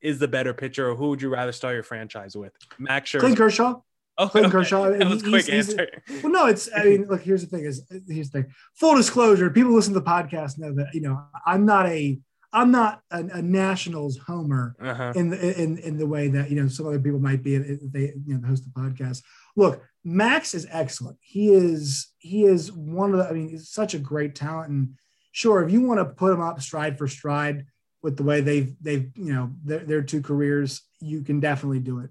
[0.00, 2.52] is the better pitcher, or who would you rather start your franchise with?
[2.78, 3.20] Max Scherzer.
[3.20, 3.80] Clayton Kershaw.
[4.18, 4.58] Oh, Clayton okay.
[4.58, 4.90] Kershaw.
[4.90, 5.88] That was He's- quick he's- answer.
[6.22, 6.68] Well, no, it's.
[6.74, 7.22] I mean, look.
[7.22, 7.64] Here's the thing.
[7.66, 8.52] Is here's the thing.
[8.74, 12.18] Full disclosure: people listen to the podcast know that you know I'm not a
[12.52, 15.12] I'm not a, a Nationals homer Uh-huh.
[15.16, 17.80] in the in in the way that you know some other people might be if
[17.92, 19.22] they you know host the podcast.
[19.56, 21.18] Look, Max is excellent.
[21.20, 23.28] He is he is one of the.
[23.28, 24.70] I mean, he's such a great talent.
[24.70, 24.94] And
[25.32, 27.66] sure, if you want to put him up stride for stride
[28.02, 31.98] with the way they've they've you know their, their two careers, you can definitely do
[32.00, 32.10] it.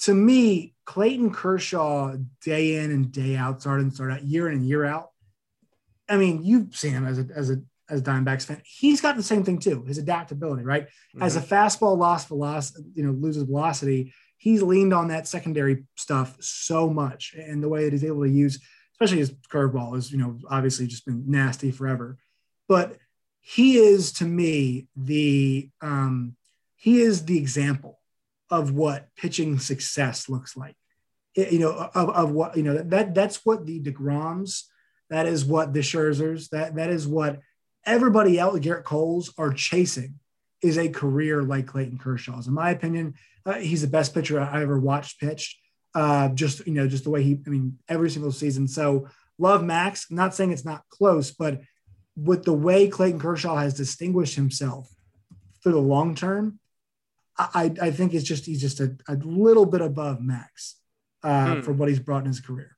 [0.00, 4.58] To me, Clayton Kershaw, day in and day out, start and start out, year in
[4.58, 5.10] and year out.
[6.08, 7.56] I mean, you've seen him as a as a
[7.90, 8.62] as a Diamondbacks fan.
[8.64, 10.88] He's got the same thing too, his adaptability, right?
[11.20, 16.36] As a fastball lost velocity, you know, loses velocity, he's leaned on that secondary stuff
[16.40, 18.60] so much, and the way that he's able to use,
[18.92, 22.18] especially his curveball, is you know obviously just been nasty forever.
[22.68, 22.96] But
[23.40, 26.36] he is to me the um,
[26.76, 27.97] he is the example
[28.50, 30.76] of what pitching success looks like.
[31.34, 34.64] It- you know, of, of what you know that that's what the Degroms,
[35.10, 37.40] that is what the Scherzers, that that is what
[37.84, 40.18] everybody else, Gerrit Coles, are chasing
[40.60, 42.48] is a career like Clayton Kershaw's.
[42.48, 43.14] In my opinion,
[43.46, 45.58] uh, he's the best pitcher I ever watched pitch.
[45.94, 48.68] Uh, just you know, just the way he, I mean, every single season.
[48.68, 49.08] So
[49.38, 50.06] love Max.
[50.10, 51.60] I'm not saying it's not close, but
[52.16, 54.88] with the way Clayton Kershaw has distinguished himself
[55.60, 56.58] for the long term,
[57.38, 60.76] I, I think it's just he's just a, a little bit above Max
[61.22, 61.60] uh, Hmm.
[61.62, 62.76] for what he's brought in his career.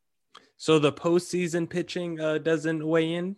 [0.56, 3.36] So the postseason pitching uh, doesn't weigh in.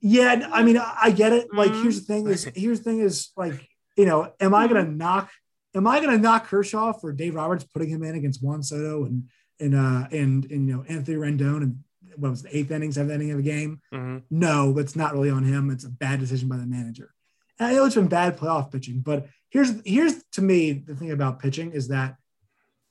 [0.00, 1.48] Yeah, I mean, I get it.
[1.54, 1.82] Like, Mhm.
[1.82, 5.30] here's the thing: is here's the thing is like, you know, am I gonna knock?
[5.74, 9.28] Am I gonna knock Kershaw for Dave Roberts putting him in against Juan Soto and
[9.60, 11.84] and uh and and you know Anthony Rendon and
[12.16, 13.80] what was the eighth inning, seventh inning of a game?
[13.92, 14.22] Mhm.
[14.30, 15.70] No, that's not really on him.
[15.70, 17.12] It's a bad decision by the manager.
[17.58, 21.10] And I know it's been bad playoff pitching, but here's here's to me the thing
[21.10, 22.16] about pitching is that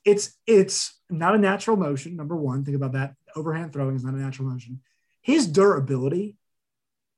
[0.06, 2.16] it's it's not a natural motion.
[2.16, 3.16] Number one, think about that.
[3.36, 4.82] Overhand throwing is not a natural motion.
[5.22, 6.38] His durability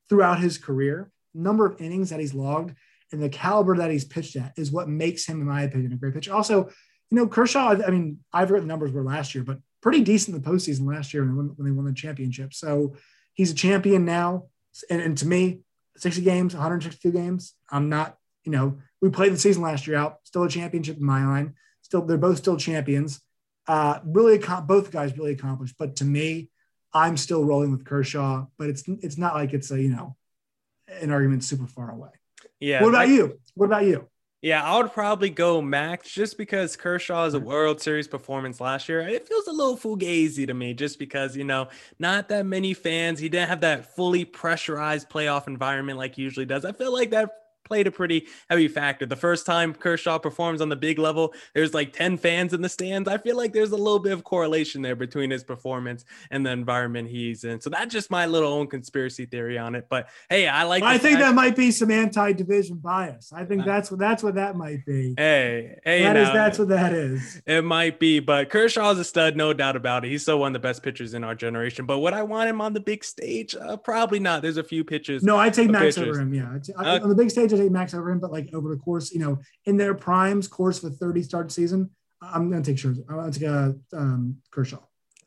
[0.10, 2.76] throughout his career, number of innings that he's logged,
[3.12, 5.98] and the caliber that he's pitched at is what makes him, in my opinion, a
[5.98, 6.34] great pitcher.
[6.34, 6.70] Also,
[7.10, 7.76] you know, Kershaw.
[7.86, 10.88] I, mean, I've heard the numbers were last year, but pretty decent in the postseason
[10.88, 12.54] last year when they won, when they won the championship.
[12.54, 12.96] So
[13.34, 14.46] he's a champion now,
[14.90, 15.62] and, and to me,
[15.98, 17.54] 60 games, 162 games.
[17.70, 21.06] I'm not, you know, we played the season last year out, still a championship in
[21.06, 21.54] my mind.
[21.82, 23.20] Still, they're both still champions.
[23.68, 25.76] Uh, really, both guys really accomplished.
[25.78, 26.50] But to me,
[26.94, 28.46] I'm still rolling with Kershaw.
[28.58, 30.16] But it's it's not like it's a you know
[30.88, 32.10] an argument super far away.
[32.60, 32.82] Yeah.
[32.82, 33.40] what about I- you?
[33.56, 34.08] What about you?
[34.44, 39.02] Yeah, I would probably go Max just because Kershaw's a World Series performance last year.
[39.02, 41.68] It feels a little fugazi to me just because, you know,
[42.00, 43.20] not that many fans.
[43.20, 46.66] He didn't have that fully pressurized playoff environment like he usually does.
[46.66, 47.30] I feel like that
[47.72, 49.06] played a pretty heavy factor.
[49.06, 52.68] The first time Kershaw performs on the big level, there's like 10 fans in the
[52.68, 53.08] stands.
[53.08, 56.52] I feel like there's a little bit of correlation there between his performance and the
[56.52, 57.62] environment he's in.
[57.62, 59.88] So that's just my little own conspiracy theory on it.
[59.90, 63.32] But hey, I like I think fact- that might be some anti-division bias.
[63.34, 65.14] I think that's what that's what that might be.
[65.16, 67.42] Hey, hey, That is now- that's what that is.
[67.46, 70.10] It might be, but Kershaw's a stud, no doubt about it.
[70.10, 71.86] He's still one of the best pitchers in our generation.
[71.86, 73.56] But would I want him on the big stage?
[73.56, 74.42] Uh, probably not.
[74.42, 75.24] There's a few pitches.
[75.24, 76.18] No, I take Max pitchers.
[76.18, 76.34] over him.
[76.34, 78.20] Yeah, I'd t- I- Uh, on the big stage, I take Max over him.
[78.20, 81.90] But like over the course, you know, in their primes, course a thirty start season,
[82.22, 83.04] I'm going to take Scherzer.
[83.10, 84.80] I'm going to take uh, um, Kershaw.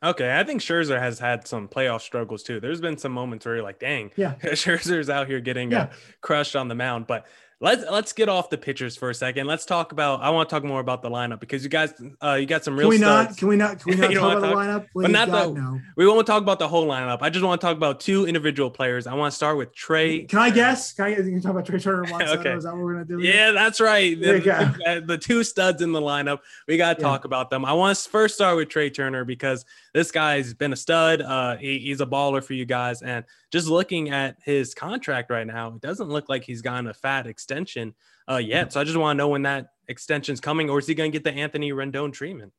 [0.03, 2.61] Okay, I think Scherzer has had some playoff struggles too.
[2.61, 4.35] There's been some moments where you're like, dang, Yeah.
[4.43, 5.93] Scherzer's out here getting Yeah.
[6.21, 7.07] crushed on the mound.
[7.07, 7.27] But
[7.65, 9.47] Let's let's get off the pitchers for a second.
[9.47, 10.21] Let's talk about.
[10.21, 12.77] I want to talk more about the lineup because you guys, uh, you got some
[12.77, 12.85] real.
[12.85, 13.31] Can we studs.
[13.31, 13.39] not?
[13.39, 13.79] Can we not?
[13.81, 14.87] Can we not talk about the wanna lineup?
[14.95, 15.81] but not God, the- no.
[15.97, 17.19] We won't talk about the whole lineup.
[17.23, 19.07] I just want to talk about two individual players.
[19.07, 20.27] I want to start with Trea.
[20.27, 20.93] Can I guess?
[20.93, 21.09] Can I?
[21.17, 22.03] You can talk about Trea Turner
[22.39, 22.53] Okay.
[22.53, 23.19] Is that what we're gonna do?
[23.21, 24.21] Yeah, that's right.
[24.21, 24.41] The,
[24.85, 26.41] the- the two studs in the lineup.
[26.69, 27.09] We got to Yeah.
[27.09, 27.65] talk about them.
[27.65, 31.23] I want to first start with Trea Turner because this guy's been a stud.
[31.23, 33.01] Uh, he- he's a baller for you guys.
[33.01, 36.95] And just looking at his contract right now, it doesn't look like he's gotten a
[36.95, 37.95] fat extension
[38.29, 38.73] uh, yet.
[38.73, 41.19] So I just want to know when that extension's coming, or is he going to
[41.19, 42.53] get the Anthony Rendon treatment?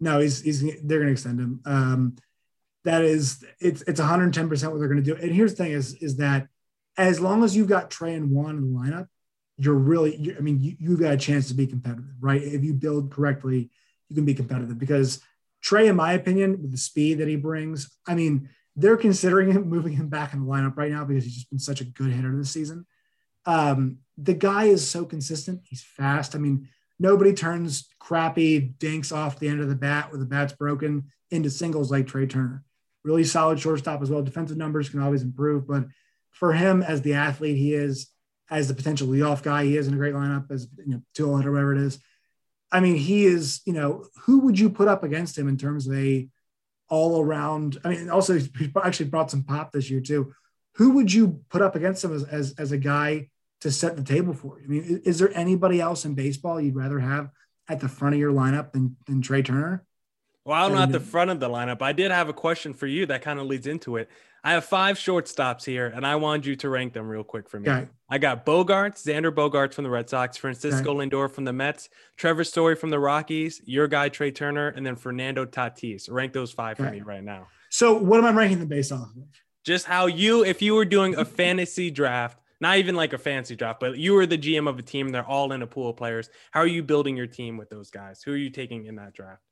[0.00, 1.60] No, he's he's they're going to extend him.
[1.64, 2.16] Um,
[2.84, 5.20] that is it's it's 110 percent what they're going to do.
[5.20, 6.48] And here's the thing is is that
[6.96, 9.06] as long as you've got Trea and Juan in the lineup,
[9.58, 12.42] you're really you I mean you, you've got a chance to be competitive, right?
[12.42, 13.70] If you build correctly,
[14.08, 15.20] you can be competitive because
[15.62, 19.68] Trea, in my opinion, with the speed that he brings, I mean they're considering him
[19.68, 22.10] moving him back in the lineup right now because he's just been such a good
[22.10, 22.86] hitter this season.
[23.44, 25.62] Um, the guy is so consistent.
[25.64, 26.34] He's fast.
[26.34, 30.52] I mean, nobody turns crappy dinks off the end of the bat where the bat's
[30.52, 32.62] broken into singles like Trea Turner.
[33.04, 34.22] Really solid shortstop as well.
[34.22, 35.86] Defensive numbers can always improve, but
[36.30, 38.08] for him as the athlete he is,
[38.50, 41.50] as the potential leadoff guy he is in a great lineup, as you know, hitter,
[41.50, 41.98] whatever it is.
[42.72, 43.60] I mean, he is.
[43.66, 46.28] You know, who would you put up against him in terms of a
[46.88, 47.78] all around?
[47.84, 50.34] I mean, also he actually brought some pop this year too.
[50.76, 53.28] Who would you put up against him as as, as a guy
[53.60, 54.58] to set the table for?
[54.62, 57.30] I mean, is there anybody else in baseball you'd rather have
[57.68, 59.84] at the front of your lineup than, than Trea Turner?
[60.44, 61.82] Well, I'm not the front of the lineup.
[61.82, 64.08] I did have a question for you that kind of leads into it.
[64.44, 67.60] I have five shortstops here, and I want you to rank them real quick for
[67.60, 67.70] me.
[67.70, 67.88] Okay.
[68.08, 72.42] I got Bogaerts, Xander Bogaerts from the Red Sox, Francisco Lindor from the Mets, Trevor
[72.42, 76.10] Story from the Rockies, your guy Trea Turner, and then Fernando Tatis.
[76.10, 77.46] Rank those five for me right now.
[77.70, 79.22] So what am I ranking them based off of?
[79.64, 83.54] Just how you, if you were doing a fantasy draft, not even like a fancy
[83.54, 85.96] draft, but you were the GM of a team, they're all in a pool of
[85.96, 86.28] players.
[86.50, 88.22] How are you building your team with those guys?
[88.24, 89.42] Who are you taking in that draft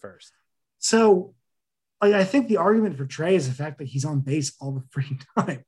[0.00, 0.32] first?
[0.80, 1.34] So
[2.00, 4.72] like, I think the argument for Trea is the fact that he's on base all
[4.72, 5.64] the freaking time.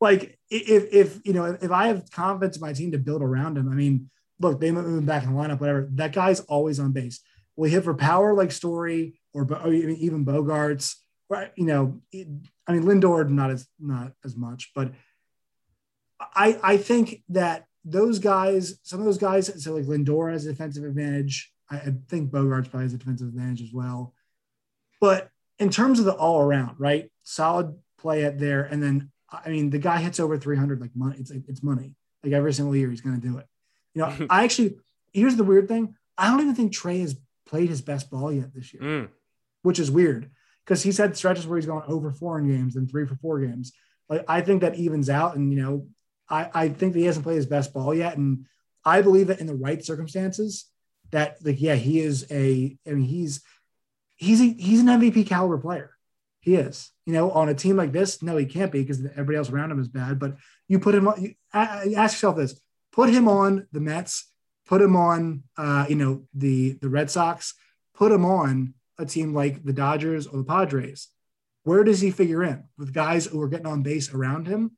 [0.00, 3.58] Like if, if, you know, if I have confidence in my team to build around
[3.58, 5.88] him, I mean, look, they move him back in the lineup, whatever.
[5.92, 7.20] That guy's always on base.
[7.62, 10.94] He hit for power like Story or, or even even Bogaerts?
[11.28, 11.52] Right?
[11.56, 12.28] You know, it-
[12.66, 14.92] I mean, Lindor not as not as much, but
[16.20, 20.50] I I think that those guys, some of those guys, so like Lindor has a
[20.52, 21.52] defensive advantage.
[21.70, 24.14] I, I think Bogaerts probably has a defensive advantage as well.
[25.00, 27.10] But in terms of the all around, right?
[27.22, 31.16] Solid play at there, and then I mean, the guy hits over 300 like money.
[31.18, 31.94] It's it's money.
[32.22, 33.46] Like every single year, he's going to do it.
[33.94, 34.76] You know, I actually
[35.12, 35.94] here's the weird thing.
[36.18, 39.08] I don't even think Trea has played his best ball yet this year, Mm.
[39.62, 40.30] which is weird
[40.64, 43.40] because he's had stretches where he's gone over four in games and three for four
[43.40, 43.72] games.
[44.08, 45.86] Like I think that evens out, and you know,
[46.28, 48.46] I I think that he hasn't played his best ball yet, and
[48.84, 50.66] I believe that in the right circumstances,
[51.10, 52.76] that like yeah, he is a.
[52.86, 53.42] I mean, he's
[54.20, 55.90] he's a, he's an MVP caliber player.
[56.40, 56.90] He is.
[57.04, 59.72] You know, on a team like this, no, he can't be because everybody else around
[59.72, 60.18] him is bad.
[60.18, 60.36] But
[60.68, 61.20] you put him on.
[61.20, 62.60] You, ask yourself this:
[62.92, 64.30] put him on the Mets,
[64.66, 67.54] put him on, uh, you know, the the Red Sox,
[67.94, 71.08] put him on a team like the Dodgers or the Padres.
[71.64, 74.76] Where does he figure in with guys who are getting on base around him?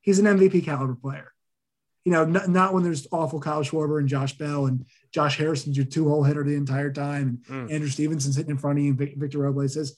[0.00, 1.32] He's an MVP caliber player.
[2.04, 4.84] You know, not, not when there's awful Kyle Schwarber and Josh Bell and
[5.14, 7.72] Josh Harrison's your two hole hitter the entire time, and Mm.
[7.72, 9.96] Andrew Stevenson's hitting in front of you, and Vic, Victor Robles is.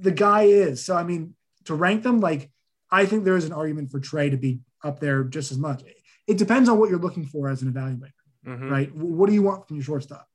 [0.00, 0.84] The guy is.
[0.84, 2.50] So, I mean, to rank them, like,
[2.90, 5.82] I think there is an argument for Trea to be up there just as much.
[6.26, 8.12] It depends on what you're looking for as an evaluator,
[8.46, 8.70] Mhm.
[8.70, 8.94] right?
[8.94, 10.28] What do you want from your shortstop?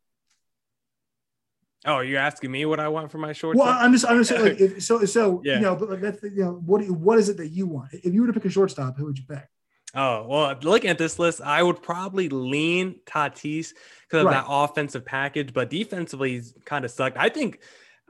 [1.86, 3.68] Oh, you're asking me what I want for my shortstop?
[3.68, 5.56] Well, I'm just, I'm just saying, like, if, so, so Yeah.
[5.58, 7.68] you know, but like, that's, you know, what, do you, what is it that you
[7.68, 7.94] want?
[7.94, 9.46] If you were to pick a shortstop, who would you pick?
[9.96, 14.34] Oh, well, looking at this list, I would probably lean Tatis because of Right.
[14.34, 17.18] that offensive package, but defensively, he's kind of sucked.
[17.18, 17.60] I think.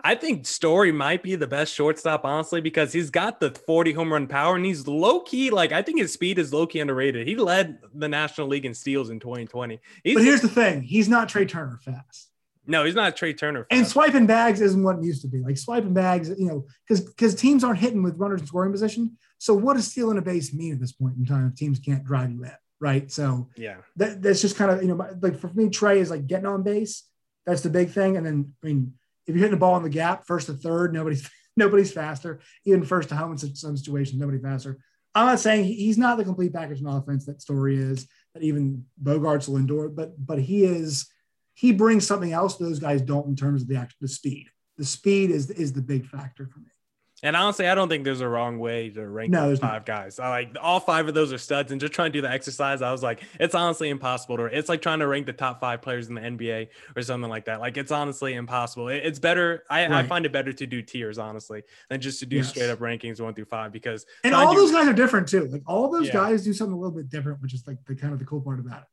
[0.05, 4.11] I think Story might be the best shortstop, honestly, because he's got the 40 home
[4.11, 5.49] run power and he's low key.
[5.49, 7.25] Like, I think his speed is low key underrated.
[7.25, 9.79] He led the National League in steals in 2020.
[10.03, 12.31] He's, But here's the thing: he's not Trea Turner fast.
[12.65, 13.67] No, he's not Trea Turner.
[13.69, 15.39] And swiping bags isn't what it used to be.
[15.39, 19.17] Like swiping bags, you know, because because teams aren't hitting with runners in scoring position.
[19.37, 22.05] So what does stealing a base mean at this point in time if teams can't
[22.05, 23.11] drive you in, right?
[23.11, 23.77] So yeah.
[23.97, 26.63] that, that's just kind of you know like for me, Trea is like getting on
[26.63, 27.03] base.
[27.45, 28.15] That's the big thing.
[28.15, 28.93] And then I mean,
[29.27, 32.39] if you're hitting the ball in the gap, first to third, nobody's nobody's faster.
[32.65, 34.79] Even first to home in some, some situations, nobody faster.
[35.15, 38.85] I'm not saying he's not the complete package in offense that Story is, that even
[39.01, 41.07] Bogaerts Lindor, but but he is
[41.53, 44.47] he brings something else those guys don't in terms of the actual the speed.
[44.77, 46.67] The speed is is the big factor for me.
[47.23, 49.85] And honestly, I don't think there's a wrong way to rank no, five not.
[49.85, 50.19] guys.
[50.19, 52.81] I like all five of those are studs, and just trying to do the exercise,
[52.81, 54.43] I was like, it's honestly impossible to.
[54.45, 57.45] It's like trying to rank the top five players in the NBA or something like
[57.45, 57.61] that.
[57.61, 58.89] Like it's honestly impossible.
[58.89, 59.63] It, it's better.
[59.69, 60.03] I, right.
[60.03, 62.49] I, find it better to do tiers honestly than just to do yes.
[62.49, 65.45] straight up rankings one through five because and all those guys are different too.
[65.45, 66.13] Like all those yeah.
[66.13, 68.41] guys do something a little bit different, which is like the kind of the cool
[68.41, 68.87] part about it.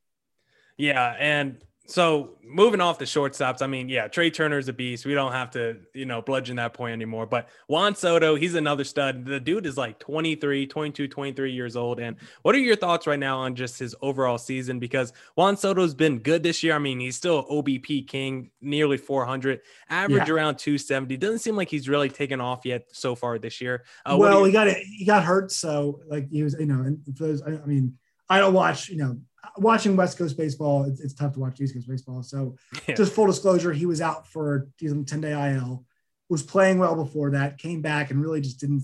[0.77, 1.61] Yeah, and
[1.91, 5.05] so moving off the shortstops, I mean, yeah, Trea Turner's a beast.
[5.05, 7.25] We don't have to, you know, bludgeon that point anymore.
[7.25, 9.25] But Juan Soto, he's another stud.
[9.25, 11.99] The dude is like 23, 22, 23 years old.
[11.99, 14.79] And what are your thoughts right now on just his overall season?
[14.79, 16.75] Because Juan Soto's been good this year.
[16.75, 20.33] I mean, he's still OBP king, nearly 400, average yeah.
[20.33, 21.17] around 270.
[21.17, 23.83] Doesn't seem like he's really taken off yet so far this year.
[24.05, 24.77] Uh, well, you- he got it.
[24.77, 27.41] He got hurt, so like he was, you know, and those.
[27.43, 27.97] I mean,
[28.29, 29.17] I don't watch, you know,
[29.57, 32.23] watching West Coast baseball, it's, it's tough to watch East Coast baseball.
[32.23, 32.55] So,
[32.87, 32.95] yeah.
[32.95, 35.85] just full disclosure, he was out for 10 day IL,
[36.29, 38.83] was playing well before that, came back and really just didn't,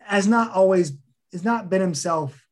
[0.00, 0.92] has not always,
[1.32, 2.46] has not been himself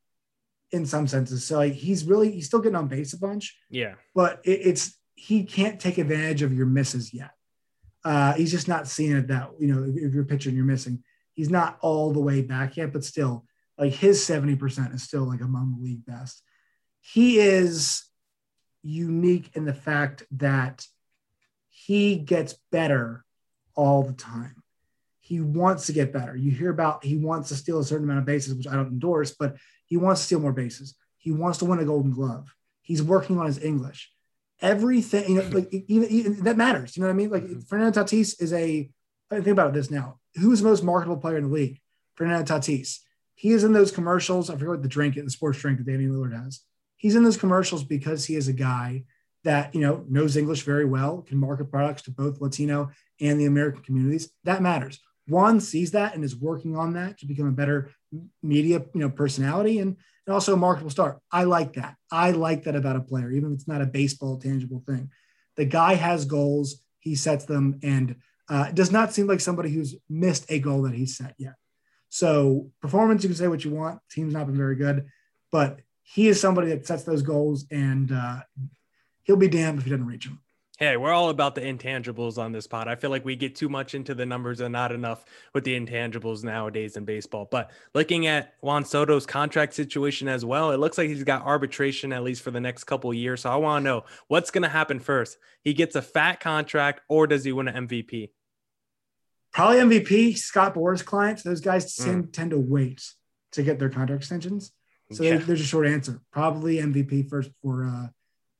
[0.71, 1.45] in some senses.
[1.45, 3.57] So, like, he's really, he's still getting on base a bunch.
[3.69, 3.95] Yeah.
[4.15, 7.31] But it, it's, he can't take advantage of your misses yet.
[8.03, 11.03] Uh, he's just not seeing it that, you know, if you're pitching, you're missing.
[11.33, 13.45] He's not all the way back yet, but still,
[13.77, 16.43] like his 70% is still like among the league best
[17.05, 18.05] he is
[18.81, 20.87] unique in the fact that
[21.69, 23.25] he gets better
[23.75, 24.63] all the time.
[25.19, 26.35] He wants to get better.
[26.35, 28.87] You hear about he wants to steal a certain amount of bases, which I don't
[28.87, 30.95] endorse, but he wants to steal more bases.
[31.17, 32.53] He wants to win a Golden Glove.
[32.81, 34.11] He's working on his English.
[34.61, 36.95] Everything, you know, like even, even that matters.
[36.95, 37.29] You know what I mean?
[37.29, 37.59] Like mm-hmm.
[37.61, 38.89] Fernando Tatis is a.
[39.29, 40.19] Think about this now.
[40.35, 41.81] Who's the most marketable player in the league?
[42.15, 42.99] Fernando Tatis.
[43.35, 44.49] He is in those commercials.
[44.49, 46.61] I forget what the drink, the sports drink that Damian Lillard has
[47.03, 49.03] he's in those commercials because he is a guy
[49.43, 52.89] that you know knows English very well, can market products to both Latino
[53.21, 54.31] and the American communities.
[54.45, 54.99] That matters.
[55.27, 57.91] Juan sees that and is working on that to become a better
[58.41, 59.95] media, you know, personality and,
[60.25, 61.19] and also a marketable star.
[61.31, 61.95] I like that.
[62.11, 65.11] I like that about a player, even if it's not a baseball tangible thing.
[65.55, 68.15] The guy has goals, he sets them, and
[68.49, 71.55] uh, does not seem like somebody who's missed a goal that he's set yet.
[72.09, 73.99] So performance, you can say what you want.
[74.11, 75.07] Team's not been very good,
[75.51, 78.41] but he is somebody that sets those goals, and uh,
[79.23, 80.39] he'll be damned if he doesn't reach them.
[80.79, 82.87] Hey, we're all about the intangibles on this pod.
[82.87, 85.23] I feel like we get too much into the numbers and not enough
[85.53, 87.47] with the intangibles nowadays in baseball.
[87.49, 92.11] But looking at Juan Soto's contract situation as well, it looks like he's got arbitration
[92.11, 93.41] at least for the next couple years.
[93.41, 95.37] So I want to know what's going to happen first.
[95.61, 98.31] He gets a fat contract, or does he win an MVP?
[99.53, 100.37] Probably MVP.
[100.37, 102.03] Scott Boras clients; those guys mm.
[102.03, 103.13] tend, tend to wait
[103.51, 104.71] to get their contract extensions.
[105.11, 105.37] So yeah.
[105.37, 106.21] there's a short answer.
[106.31, 108.07] Probably MVP first for uh,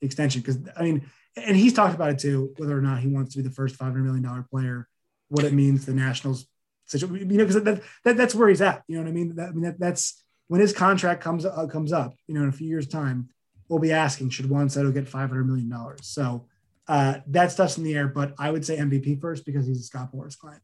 [0.02, 0.42] extension.
[0.42, 3.42] Because I mean, and he's talked about it too, whether or not he wants to
[3.42, 4.88] be the first five hundred million dollar player,
[5.30, 6.46] what it means the Nationals
[6.86, 7.30] situation.
[7.30, 8.84] You know, because that, that, that's where he's at.
[8.88, 9.36] You know what I mean?
[9.36, 12.14] That, I mean that, that's when his contract comes uh, comes up.
[12.28, 13.30] You know, in a few years' time,
[13.70, 16.02] we'll be asking should Juan Soto get five hundred million dollars.
[16.04, 16.48] So
[16.88, 18.08] uh, that stuff's in the air.
[18.08, 20.62] But I would say MVP first because he's a Scott Boras client.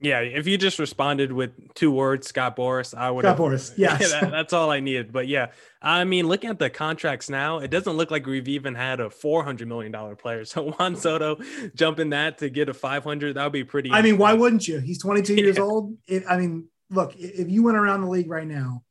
[0.00, 3.24] Yeah, if you just responded with two words, Scott Boras, I would.
[3.24, 4.12] Scott Boras, yes.
[4.12, 5.12] that, that's all I needed.
[5.12, 5.48] But yeah,
[5.82, 9.10] I mean, looking at the contracts now, it doesn't look like we've even had a
[9.10, 10.44] four hundred million dollar player.
[10.48, 11.38] So Juan Soto
[11.74, 13.90] jumping that to get a five hundred, that would be pretty.
[13.90, 14.78] I mean, why wouldn't you?
[14.78, 15.42] He's twenty two yeah.
[15.42, 15.96] years old.
[16.06, 18.84] It, I mean, look, if you went around the league right now,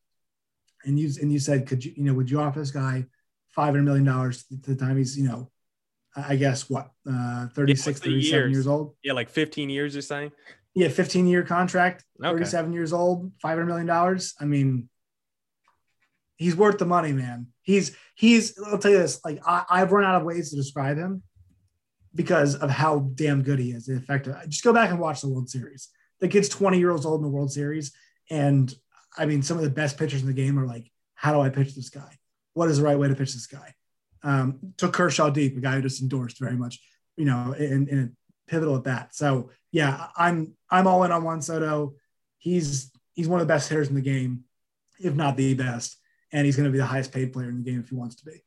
[0.83, 3.05] and you and you said, could you, you know, would you offer this guy
[3.51, 5.49] five hundred million dollars to the time he's, you know,
[6.15, 8.51] I guess what, uh, 36, 37 years?
[8.51, 8.95] years old?
[9.03, 10.31] Yeah, like 15 years or something
[10.77, 12.33] yeah, 15 year contract, okay.
[12.33, 13.89] 37 years old, $500 million.
[14.39, 14.87] I mean,
[16.35, 17.47] he's worth the money, man.
[17.63, 20.97] He's, he's, I'll tell you this, like, I, I've run out of ways to describe
[20.97, 21.23] him
[22.13, 23.89] because of how damn good he is.
[23.89, 24.35] In Effective.
[24.49, 25.89] Just go back and watch the World Series.
[26.19, 27.91] The kid's 20 years old in the World Series.
[28.29, 28.71] And
[29.17, 31.49] I mean, some of the best pitchers in the game are like, how do I
[31.49, 32.19] pitch this guy?
[32.53, 33.73] What is the right way to pitch this guy?
[34.21, 36.79] Um, took Kershaw deep, a guy who just endorsed very much,
[37.15, 38.15] you know, in, in
[38.47, 39.15] pivotal at that.
[39.15, 41.95] So yeah, I'm I'm all in on Juan Soto.
[42.37, 44.43] He's he's one of the best hitters in the game,
[44.99, 45.97] if not the best,
[46.31, 48.15] and he's going to be the highest paid player in the game if he wants
[48.15, 48.43] to be.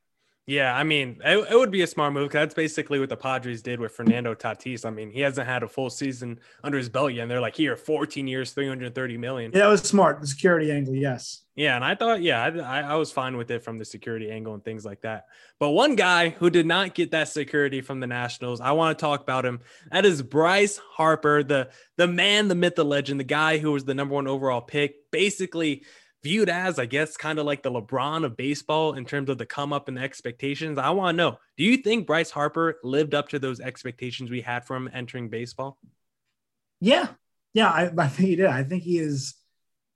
[0.51, 2.32] Yeah, I mean, it, it would be a smart move.
[2.32, 4.84] That's basically what the Padres did with Fernando Tatis.
[4.84, 7.55] I mean, he hasn't had a full season under his belt yet, and they're like,
[7.55, 9.53] here, 14 years, 330 million.
[9.55, 10.20] Yeah, it was smart.
[10.20, 11.42] The security angle, yes.
[11.55, 14.55] Yeah, and I thought, yeah, I, I was fine with it from the security angle
[14.55, 15.26] and things like that.
[15.61, 19.01] But one guy who did not get that security from the Nationals, I want to
[19.01, 19.61] talk about him.
[19.92, 23.84] That is Bryce Harper, the the man, the myth, the legend, the guy who was
[23.84, 25.12] the number one overall pick.
[25.12, 25.84] Basically,
[26.22, 29.46] viewed as, I guess, kind of like the LeBron of baseball in terms of the
[29.46, 30.78] come up and the expectations.
[30.78, 34.40] I want to know do you think Bryce Harper lived up to those expectations we
[34.40, 35.78] had from entering baseball?
[36.80, 37.08] Yeah.
[37.52, 38.46] Yeah, I, I think he did.
[38.46, 39.34] I think he is.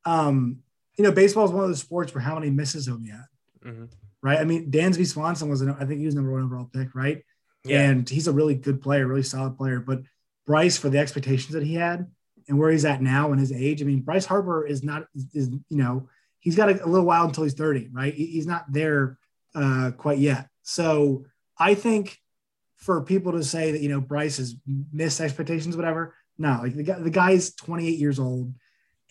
[0.05, 0.59] Um,
[0.97, 3.25] you know, baseball is one of those sports where how many misses have you had,
[3.65, 3.85] mm-hmm.
[4.23, 4.39] right?
[4.39, 7.25] I mean, Dansby Swanson was, an, I think he was number one overall pick, right?
[7.65, 7.81] Yeah.
[7.81, 9.81] And he's a really good player, really solid player.
[9.81, 10.03] But
[10.47, 12.07] Bryce, for the expectations that he had
[12.49, 15.49] and where he's at now and his age, I mean, Bryce Harper is not is
[15.49, 16.09] you know
[16.45, 18.15] he's got a, a little while until he's thirty, right?
[18.15, 19.19] He's not there
[19.55, 20.49] uh, quite yet.
[20.63, 21.25] So
[21.59, 22.19] I think
[22.77, 24.55] for people to say that you know Bryce has
[24.93, 26.15] missed expectations, whatever.
[26.37, 28.55] No, like the guy, the guy's 28 years old,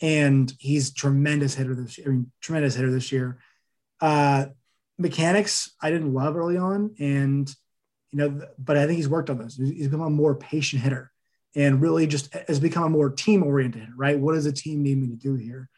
[0.02, 2.08] and he's tremendous hitter this year.
[2.08, 3.40] I mean, tremendous hitter this year.
[4.02, 4.48] Uh,
[4.98, 7.54] mechanics I didn't love early on, and
[8.12, 9.56] you know, but I think he's worked on those.
[9.56, 11.12] He's become a more patient hitter,
[11.56, 13.88] and really just has become a more team oriented.
[13.96, 14.20] Right?
[14.20, 15.70] What does a team need me to do here?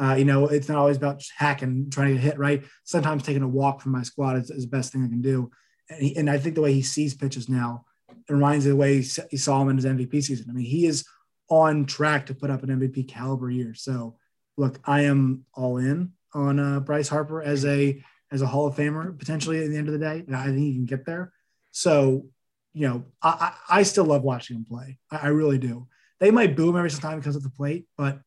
[0.00, 2.64] Uh, you know, it's not always about hacking, trying to hit right.
[2.84, 5.50] Sometimes taking a walk from my squad is, is the best thing I can do
[5.90, 7.84] and, he, and I think the way he sees pitches now
[8.28, 10.46] reminds me of the way he saw him in his MVP season.
[10.48, 11.04] I mean, he is
[11.48, 13.74] on track to put up an MVP caliber year.
[13.74, 14.16] So,
[14.56, 18.76] look, I am all in on uh, Bryce Harper as a as a Hall of
[18.76, 20.24] Famer potentially at the end of the day.
[20.32, 21.32] I think he can get there.
[21.72, 22.26] So,
[22.72, 24.98] you know, I, I, I still love watching him play.
[25.10, 25.88] I, I, really do.
[26.20, 28.20] They might boo him every single time he comes at the plate, but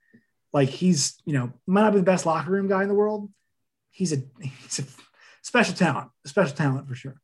[0.54, 3.30] like he's, you know, might not be the best locker room guy in the world.
[3.92, 4.84] He's a he's a
[5.42, 7.20] special talent, a special talent for sure.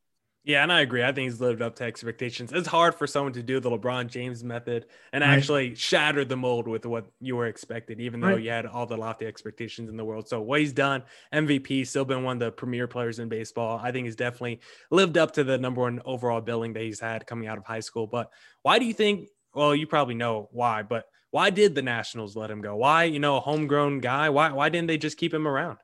[0.46, 1.04] Yeah, and I agree.
[1.04, 2.52] I think he's lived up to expectations.
[2.52, 5.38] It's hard for someone to do the LeBron James method and right.
[5.38, 8.42] actually shatter the mold with what you were expected, even though right.
[8.42, 10.30] you had all the lofty expectations in the world.
[10.30, 11.04] So what he's done,
[11.34, 13.80] MVP, still been one of the premier players in baseball.
[13.84, 17.28] I think he's definitely lived up to the number one overall billing that he's had
[17.28, 18.08] coming out of high school.
[18.08, 18.32] But
[18.64, 19.28] why do you think?
[19.54, 22.76] Well, you probably know why, but why did the Nationals let him go?
[22.76, 24.30] Why, you know, a homegrown guy?
[24.30, 25.78] Why why didn't they just keep him around?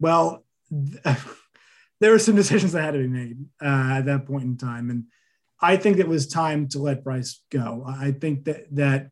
[0.00, 0.44] Well.
[2.00, 4.90] there were some decisions that had to be made uh, at that point in time,
[4.90, 5.04] and
[5.60, 7.84] I think it was time to let Bryce go.
[7.86, 9.10] I think that that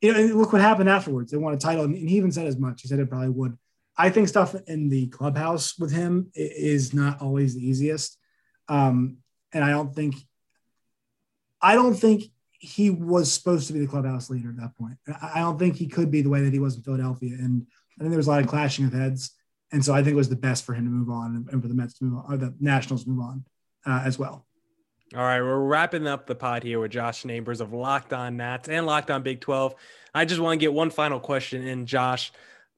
[0.00, 1.30] you know, look what happened afterwards.
[1.30, 2.82] They won a title, and he even said as much.
[2.82, 3.56] He said it probably would.
[3.96, 8.18] I think stuff in the clubhouse with him is not always the easiest,
[8.68, 9.18] um,
[9.52, 10.14] and I don't think,
[11.60, 12.24] I don't think
[12.64, 14.94] he was supposed to be the clubhouse leader at that point.
[15.20, 17.66] I don't think he could be the way that he was in Philadelphia, and
[17.98, 19.32] I think there was a lot of clashing of heads.
[19.72, 21.66] And so I think it was the best for him to move on and for
[21.66, 23.44] the Mets to move on, or the Nationals to move on
[23.84, 24.46] uh, as well.
[25.14, 28.68] All right, we're wrapping up the pod here with Josh Neighbors of Locked On Nats
[28.68, 29.74] and Locked On Big 12.
[30.14, 32.32] I just want to get one final question in, Josh.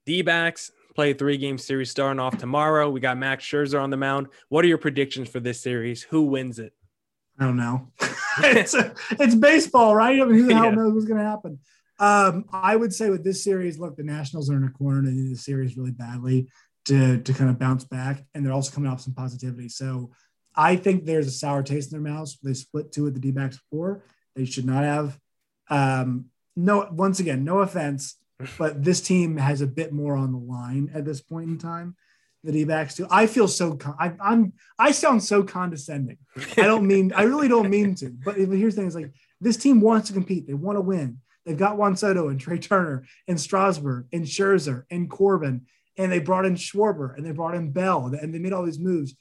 [0.07, 2.89] D backs play a three game series starting off tomorrow.
[2.89, 4.29] We got Max Scherzer on the mound.
[4.49, 6.03] What are your predictions for this series?
[6.05, 6.73] Who wins it?
[7.39, 7.89] I don't know.
[8.39, 8.75] it's,
[9.11, 10.21] it's baseball, right?
[10.21, 10.71] I mean, who the hell yeah.
[10.71, 11.59] knows what's going to happen?
[11.99, 15.03] Um, I would say with this series, look, the Nationals are in a corner.
[15.03, 16.49] They need the series really badly
[16.87, 19.69] to to kind of bounce back, and they're also coming off some positivity.
[19.69, 20.11] So
[20.57, 22.39] I think there's a sour taste in their mouths.
[22.43, 24.05] They split two at the D-backs before.
[24.37, 25.19] They should not have.
[25.71, 26.27] Um,
[26.57, 28.17] no, once again, no offense,
[28.59, 31.97] but this team has a bit more on the line at this point in time.
[32.45, 33.07] The D-backs do.
[33.11, 33.75] I feel so.
[33.75, 34.53] Con- I, I'm.
[34.79, 36.19] I sound so condescending.
[36.37, 37.13] I don't mean.
[37.15, 38.11] I really don't mean to.
[38.11, 40.47] But here's the thing: is like this team wants to compete.
[40.47, 41.19] They want to win.
[41.47, 45.67] They've got Juan Soto and Trea Turner and Strasburg and Scherzer and Corbin
[45.97, 48.79] and they brought in Schwarber and they brought in Bell and they made all these
[48.79, 49.15] moves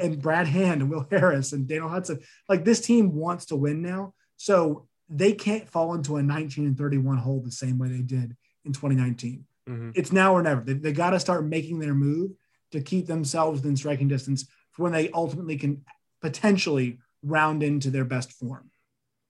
[0.00, 2.20] and Brad Hand and Will Harris and Daniel Hudson.
[2.48, 4.14] Like this team wants to win now.
[4.36, 8.36] So they can't fall into a 19 and 31 hole the same way they did
[8.64, 9.44] in 2019.
[9.68, 9.90] Mm-hmm.
[9.94, 10.62] It's now or never.
[10.62, 12.32] They, they got to start making their move
[12.76, 15.84] to keep themselves within striking distance for when they ultimately can
[16.20, 18.70] potentially round into their best form.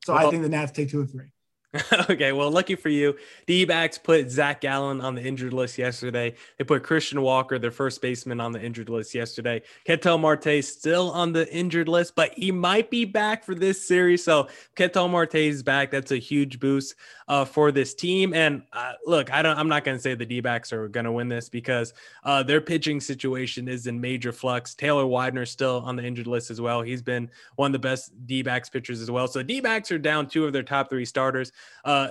[0.05, 1.33] So well, I think the Nats take two or three.
[2.11, 6.35] okay, well, lucky for you, D backs put Zach Gallen on the injured list yesterday.
[6.59, 9.63] They put Christian Walker, their first baseman, on the injured list yesterday.
[9.85, 14.23] Ketel Marte still on the injured list, but he might be back for this series.
[14.25, 15.91] So Ketel Marte is back.
[15.91, 16.95] That's a huge boost
[17.29, 18.33] uh, for this team.
[18.33, 19.59] And uh, look, I don't.
[19.59, 21.93] I'm not going to say the D backs are going to win this because
[22.25, 24.75] uh, their pitching situation is in major flux.
[24.75, 26.83] Taylor Widener still on the injured list as well.
[26.83, 29.27] He's been one of the best D backs pitchers as well.
[29.27, 31.53] So D backs are down two of their top three starters.
[31.87, 32.09] Uh,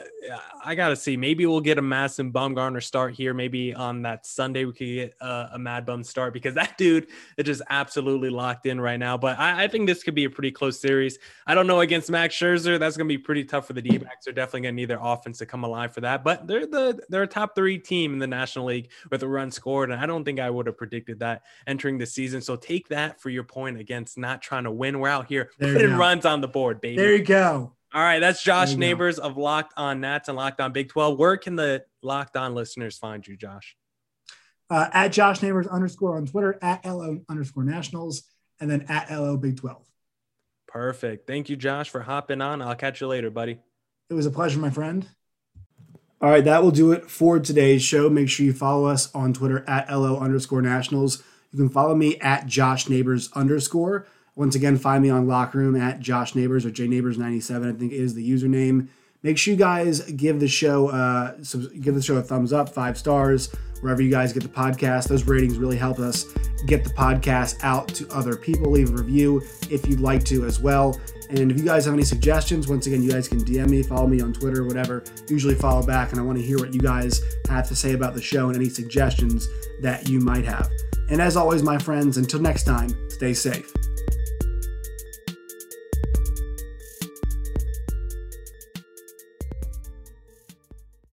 [0.63, 1.17] I got to see.
[1.17, 3.33] Maybe we'll get a Madison Bumgarner start here.
[3.33, 7.07] Maybe on that Sunday we could get uh, a Mad Bum start because that dude
[7.35, 9.17] is just absolutely locked in right now.
[9.17, 11.19] But I, I, think this could be a pretty close series.
[11.45, 12.79] I don't know against Max Scherzer.
[12.79, 14.23] That's going to be pretty tough for the D backs.
[14.23, 16.23] They're definitely going to need their offense to come alive for that.
[16.23, 19.51] But they're the they're a top three team in the National League with a run
[19.51, 22.41] scored, and I don't think I would have predicted that entering the season.
[22.41, 24.99] So take that for your point against not trying to win.
[24.99, 26.95] We're out here there putting runs on the board, baby.
[26.95, 27.74] There you go.
[27.95, 31.17] All right, that's Josh Neighbors of Locked On Nats and Locked On Big 12.
[31.17, 33.77] Where can the Locked On listeners find you, Josh?
[34.69, 38.23] Uh, at Josh Neighbors underscore on Twitter, at LO underscore Nationals,
[38.59, 39.81] and then at LO Big 12.
[40.67, 41.25] Perfect.
[41.25, 42.61] Thank you, Josh, for hopping on.
[42.61, 43.59] I'll catch you later, buddy.
[44.09, 45.07] It was a pleasure, my friend.
[46.19, 48.09] All right, that will do it for today's show.
[48.09, 51.23] Make sure you follow us on Twitter at LO underscore nationals.
[51.53, 54.05] You can follow me at Josh Neighbors underscore.
[54.35, 58.13] Once again, find me on Locker Room at Josh Neighbors or JNeighbors97, I think is
[58.13, 58.89] the username.
[59.23, 61.35] Make sure you guys give the show uh,
[61.79, 63.49] give the show a thumbs up, five stars
[63.81, 65.07] wherever you guys get the podcast.
[65.07, 66.25] Those ratings really help us
[66.65, 68.71] get the podcast out to other people.
[68.71, 70.99] Leave a review if you'd like to as well.
[71.29, 74.07] And if you guys have any suggestions, once again, you guys can DM me, follow
[74.07, 75.03] me on Twitter, whatever.
[75.27, 78.13] Usually follow back, and I want to hear what you guys have to say about
[78.13, 79.47] the show and any suggestions
[79.81, 80.69] that you might have.
[81.09, 83.71] And as always, my friends, until next time, stay safe.